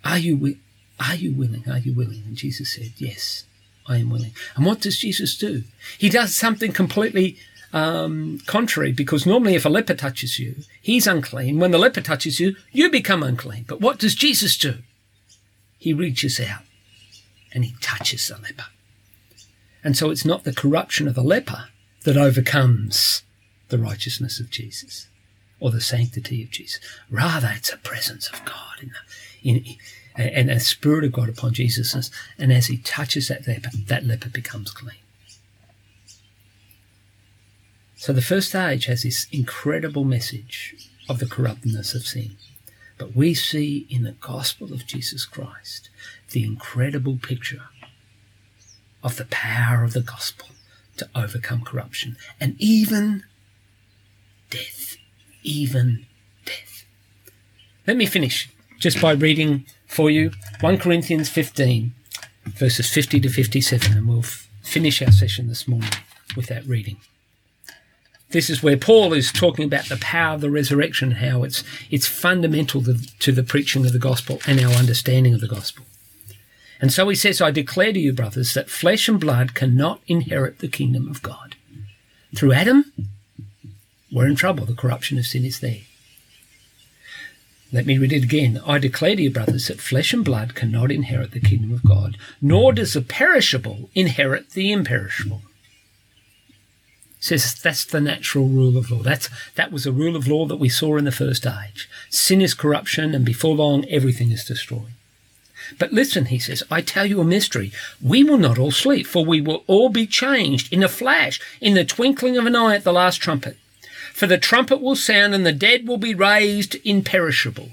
Are 0.03 0.17
you, 0.17 0.35
wi- 0.35 0.59
are 0.99 1.15
you 1.15 1.33
willing? 1.33 1.63
Are 1.69 1.79
you 1.79 1.93
willing? 1.93 2.23
And 2.25 2.35
Jesus 2.35 2.73
said, 2.73 2.91
Yes, 2.97 3.45
I 3.87 3.97
am 3.97 4.09
willing. 4.09 4.33
And 4.55 4.65
what 4.65 4.81
does 4.81 4.97
Jesus 4.97 5.37
do? 5.37 5.63
He 5.97 6.09
does 6.09 6.33
something 6.33 6.71
completely 6.71 7.37
um, 7.73 8.39
contrary 8.45 8.91
because 8.91 9.25
normally 9.25 9.55
if 9.55 9.65
a 9.65 9.69
leper 9.69 9.95
touches 9.95 10.39
you, 10.39 10.55
he's 10.81 11.07
unclean. 11.07 11.59
When 11.59 11.71
the 11.71 11.77
leper 11.77 12.01
touches 12.01 12.39
you, 12.39 12.55
you 12.71 12.89
become 12.89 13.23
unclean. 13.23 13.65
But 13.67 13.81
what 13.81 13.99
does 13.99 14.15
Jesus 14.15 14.57
do? 14.57 14.77
He 15.77 15.91
reaches 15.91 16.39
out 16.39 16.61
and 17.51 17.65
he 17.65 17.75
touches 17.81 18.27
the 18.27 18.35
leper. 18.35 18.65
And 19.83 19.97
so 19.97 20.11
it's 20.11 20.25
not 20.25 20.43
the 20.43 20.53
corruption 20.53 21.07
of 21.07 21.15
the 21.15 21.23
leper 21.23 21.65
that 22.03 22.15
overcomes 22.15 23.23
the 23.69 23.77
righteousness 23.77 24.39
of 24.39 24.49
Jesus 24.49 25.07
or 25.59 25.71
the 25.71 25.81
sanctity 25.81 26.43
of 26.43 26.51
Jesus. 26.51 26.79
Rather, 27.09 27.51
it's 27.55 27.73
a 27.73 27.77
presence 27.77 28.29
of 28.29 28.43
God 28.45 28.81
in 28.81 28.89
the, 28.89 29.49
in, 29.49 29.75
and 30.15 30.49
a 30.49 30.59
spirit 30.59 31.03
of 31.03 31.11
God 31.11 31.29
upon 31.29 31.53
Jesus. 31.53 32.11
And 32.37 32.51
as 32.51 32.67
he 32.67 32.77
touches 32.77 33.27
that 33.27 33.47
leper, 33.47 33.69
that 33.87 34.05
leper 34.05 34.29
becomes 34.29 34.71
clean. 34.71 34.97
So 37.95 38.11
the 38.11 38.21
first 38.21 38.53
age 38.53 38.85
has 38.85 39.03
this 39.03 39.27
incredible 39.31 40.03
message 40.03 40.75
of 41.07 41.19
the 41.19 41.25
corruptness 41.25 41.95
of 41.95 42.05
sin. 42.05 42.35
But 42.97 43.15
we 43.15 43.33
see 43.33 43.87
in 43.89 44.03
the 44.03 44.11
gospel 44.11 44.73
of 44.73 44.85
Jesus 44.85 45.25
Christ 45.25 45.89
the 46.31 46.43
incredible 46.43 47.17
picture 47.21 47.63
of 49.03 49.17
the 49.17 49.25
power 49.25 49.83
of 49.83 49.93
the 49.93 50.01
gospel 50.01 50.47
to 50.97 51.09
overcome 51.15 51.63
corruption 51.63 52.17
and 52.39 52.55
even 52.59 53.23
death. 54.49 54.97
Even 55.41 56.05
death. 56.45 56.85
Let 57.87 57.97
me 57.97 58.05
finish 58.05 58.49
just 58.79 59.01
by 59.01 59.11
reading 59.13 59.65
for 59.93 60.09
you 60.09 60.31
1 60.59 60.77
Corinthians 60.79 61.29
15, 61.29 61.93
verses 62.45 62.89
50 62.89 63.19
to 63.21 63.29
57, 63.29 63.97
and 63.97 64.07
we'll 64.07 64.19
f- 64.19 64.49
finish 64.63 65.01
our 65.01 65.11
session 65.11 65.47
this 65.47 65.67
morning 65.67 65.89
with 66.35 66.47
that 66.47 66.65
reading. 66.65 66.97
This 68.31 68.49
is 68.49 68.63
where 68.63 68.77
Paul 68.77 69.13
is 69.13 69.31
talking 69.31 69.65
about 69.65 69.89
the 69.89 69.97
power 69.97 70.33
of 70.35 70.41
the 70.41 70.49
resurrection, 70.49 71.11
how 71.11 71.43
it's, 71.43 71.63
it's 71.91 72.07
fundamental 72.07 72.81
to, 72.83 72.95
to 73.19 73.31
the 73.31 73.43
preaching 73.43 73.85
of 73.85 73.93
the 73.93 73.99
gospel 73.99 74.39
and 74.47 74.59
our 74.59 74.73
understanding 74.73 75.35
of 75.35 75.41
the 75.41 75.47
gospel. 75.47 75.85
And 76.81 76.91
so 76.91 77.07
he 77.07 77.15
says, 77.15 77.39
I 77.39 77.51
declare 77.51 77.93
to 77.93 77.99
you, 77.99 78.11
brothers, 78.11 78.55
that 78.55 78.71
flesh 78.71 79.07
and 79.07 79.19
blood 79.19 79.53
cannot 79.53 80.01
inherit 80.07 80.59
the 80.59 80.67
kingdom 80.67 81.07
of 81.07 81.21
God. 81.21 81.55
Through 82.35 82.53
Adam, 82.53 82.91
we're 84.11 84.27
in 84.27 84.35
trouble. 84.35 84.65
The 84.65 84.73
corruption 84.73 85.19
of 85.19 85.27
sin 85.27 85.45
is 85.45 85.59
there. 85.59 85.81
Let 87.73 87.87
me 87.87 87.97
read 87.97 88.13
it 88.13 88.23
again. 88.23 88.61
I 88.67 88.77
declare 88.77 89.15
to 89.15 89.21
you, 89.23 89.31
brothers, 89.31 89.67
that 89.67 89.81
flesh 89.81 90.13
and 90.13 90.23
blood 90.23 90.53
cannot 90.53 90.91
inherit 90.91 91.31
the 91.31 91.39
kingdom 91.39 91.73
of 91.73 91.83
God, 91.83 92.17
nor 92.39 92.71
does 92.71 92.93
the 92.93 93.01
perishable 93.01 93.89
inherit 93.95 94.51
the 94.51 94.71
imperishable. 94.71 95.41
Says 97.19 97.55
that's 97.55 97.83
the 97.83 97.99
natural 97.99 98.47
rule 98.47 98.77
of 98.77 98.91
law. 98.91 99.01
That's 99.01 99.27
that 99.55 99.71
was 99.71 99.87
a 99.87 99.91
rule 99.91 100.15
of 100.15 100.27
law 100.27 100.45
that 100.45 100.57
we 100.57 100.69
saw 100.69 100.97
in 100.97 101.05
the 101.05 101.11
first 101.11 101.47
age. 101.47 101.89
Sin 102.11 102.41
is 102.41 102.53
corruption, 102.53 103.15
and 103.15 103.25
before 103.25 103.55
long 103.55 103.85
everything 103.85 104.31
is 104.31 104.45
destroyed. 104.45 104.93
But 105.79 105.93
listen, 105.93 106.25
he 106.25 106.37
says, 106.37 106.61
I 106.69 106.81
tell 106.81 107.07
you 107.07 107.21
a 107.21 107.25
mystery. 107.25 107.71
We 108.03 108.23
will 108.23 108.37
not 108.37 108.59
all 108.59 108.71
sleep, 108.71 109.07
for 109.07 109.25
we 109.25 109.41
will 109.41 109.63
all 109.65 109.89
be 109.89 110.05
changed 110.05 110.71
in 110.71 110.83
a 110.83 110.89
flash, 110.89 111.41
in 111.59 111.73
the 111.73 111.85
twinkling 111.85 112.37
of 112.37 112.45
an 112.45 112.55
eye 112.55 112.75
at 112.75 112.83
the 112.83 112.93
last 112.93 113.17
trumpet. 113.17 113.57
For 114.13 114.27
the 114.27 114.37
trumpet 114.37 114.79
will 114.79 114.95
sound, 114.95 115.33
and 115.33 115.43
the 115.43 115.51
dead 115.51 115.87
will 115.87 115.97
be 115.97 116.13
raised 116.13 116.77
imperishable, 116.85 117.71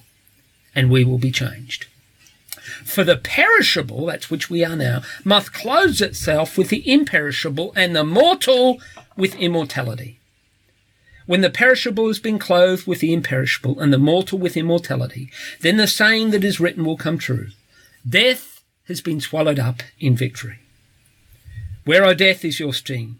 and 0.74 0.90
we 0.90 1.04
will 1.04 1.18
be 1.18 1.30
changed. 1.30 1.86
For 2.82 3.04
the 3.04 3.16
perishable, 3.16 4.06
that's 4.06 4.30
which 4.30 4.48
we 4.48 4.64
are 4.64 4.74
now, 4.74 5.02
must 5.22 5.52
clothe 5.52 6.00
itself 6.00 6.56
with 6.56 6.70
the 6.70 6.90
imperishable, 6.90 7.74
and 7.76 7.94
the 7.94 8.04
mortal 8.04 8.80
with 9.16 9.34
immortality. 9.34 10.18
When 11.26 11.42
the 11.42 11.50
perishable 11.50 12.06
has 12.08 12.18
been 12.18 12.38
clothed 12.38 12.86
with 12.86 13.00
the 13.00 13.12
imperishable, 13.12 13.78
and 13.78 13.92
the 13.92 13.98
mortal 13.98 14.38
with 14.38 14.56
immortality, 14.56 15.30
then 15.60 15.76
the 15.76 15.86
saying 15.86 16.30
that 16.30 16.42
is 16.42 16.58
written 16.58 16.86
will 16.86 16.96
come 16.96 17.18
true. 17.18 17.48
Death 18.08 18.62
has 18.88 19.02
been 19.02 19.20
swallowed 19.20 19.58
up 19.58 19.82
in 20.00 20.16
victory. 20.16 20.58
Where, 21.84 22.04
O 22.04 22.14
death, 22.14 22.46
is 22.46 22.58
your 22.58 22.72
sting? 22.72 23.18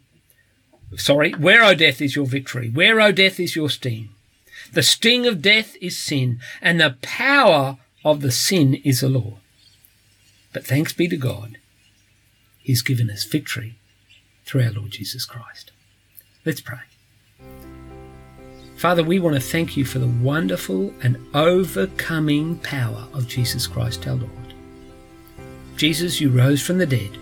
Sorry, 0.97 1.33
where, 1.33 1.63
O 1.63 1.75
death, 1.75 2.01
is 2.01 2.17
your 2.17 2.27
victory? 2.27 2.69
Where, 2.69 3.01
O 3.01 3.13
death, 3.13 3.39
is 3.39 3.55
your 3.55 3.71
sting? 3.71 4.09
The 4.73 4.83
sting 4.83 5.27
of 5.27 5.43
death 5.43 5.77
is 5.81 5.97
sin, 5.97 6.41
and 6.61 6.81
the 6.81 6.97
power 7.03 7.79
of 8.05 8.21
the 8.21 8.33
sin 8.33 8.75
is 8.85 9.01
the 9.01 9.09
law. 9.09 9.39
But 10.53 10.67
thanks 10.67 10.93
be 10.93 11.09
to 11.09 11.17
God, 11.17 11.59
He's 12.59 12.83
given 12.83 13.11
us 13.11 13.25
victory 13.25 13.77
through 14.45 14.65
our 14.65 14.73
Lord 14.73 14.91
Jesus 14.91 15.25
Christ. 15.25 15.71
Let's 16.45 16.61
pray. 16.61 16.81
Father, 18.77 19.05
we 19.05 19.19
want 19.19 19.35
to 19.37 19.41
thank 19.41 19.77
you 19.77 19.85
for 19.85 19.99
the 19.99 20.09
wonderful 20.09 20.95
and 21.03 21.19
overcoming 21.35 22.57
power 22.59 23.07
of 23.13 23.29
Jesus 23.29 23.67
Christ 23.67 24.07
our 24.09 24.15
Lord. 24.15 24.55
Jesus, 25.77 26.21
you 26.21 26.31
rose 26.31 26.63
from 26.63 26.79
the 26.79 26.87
dead, 26.87 27.19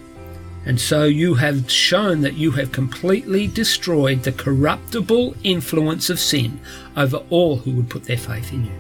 and 0.67 0.81
so 0.81 1.05
you 1.05 1.35
have 1.35 1.71
shown 1.71 2.21
that 2.23 2.35
you 2.35 2.51
have 2.53 2.73
completely 2.73 3.47
destroyed 3.47 4.23
the 4.23 4.33
corruptible 4.33 5.35
influence 5.45 6.11
of 6.11 6.19
sin 6.19 6.61
over 6.97 7.19
all 7.31 7.57
who 7.57 7.73
would 7.73 7.89
put 7.89 8.05
their 8.05 8.19
faith 8.19 8.53
in 8.53 8.65
you. 8.65 8.73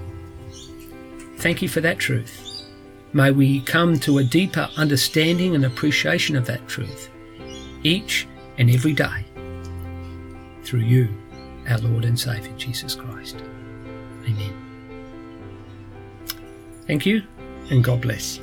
Thank 1.39 1.63
you 1.63 1.69
for 1.69 1.81
that 1.81 1.99
truth. 1.99 2.67
May 3.13 3.31
we 3.31 3.61
come 3.61 3.99
to 4.01 4.19
a 4.19 4.25
deeper 4.25 4.69
understanding 4.77 5.55
and 5.55 5.65
appreciation 5.65 6.37
of 6.37 6.47
that 6.47 6.67
truth 6.69 7.09
each 7.85 8.27
and 8.59 8.69
every 8.71 8.93
day 8.93 9.25
through 10.65 10.81
you, 10.81 11.09
our 11.69 11.79
Lord 11.79 12.05
and 12.05 12.19
Saviour, 12.19 12.55
Jesus 12.59 12.95
Christ. 12.95 13.37
Amen. 14.25 14.53
Thank 16.87 17.07
you, 17.07 17.23
and 17.71 17.83
God 17.83 18.03
bless. 18.03 18.41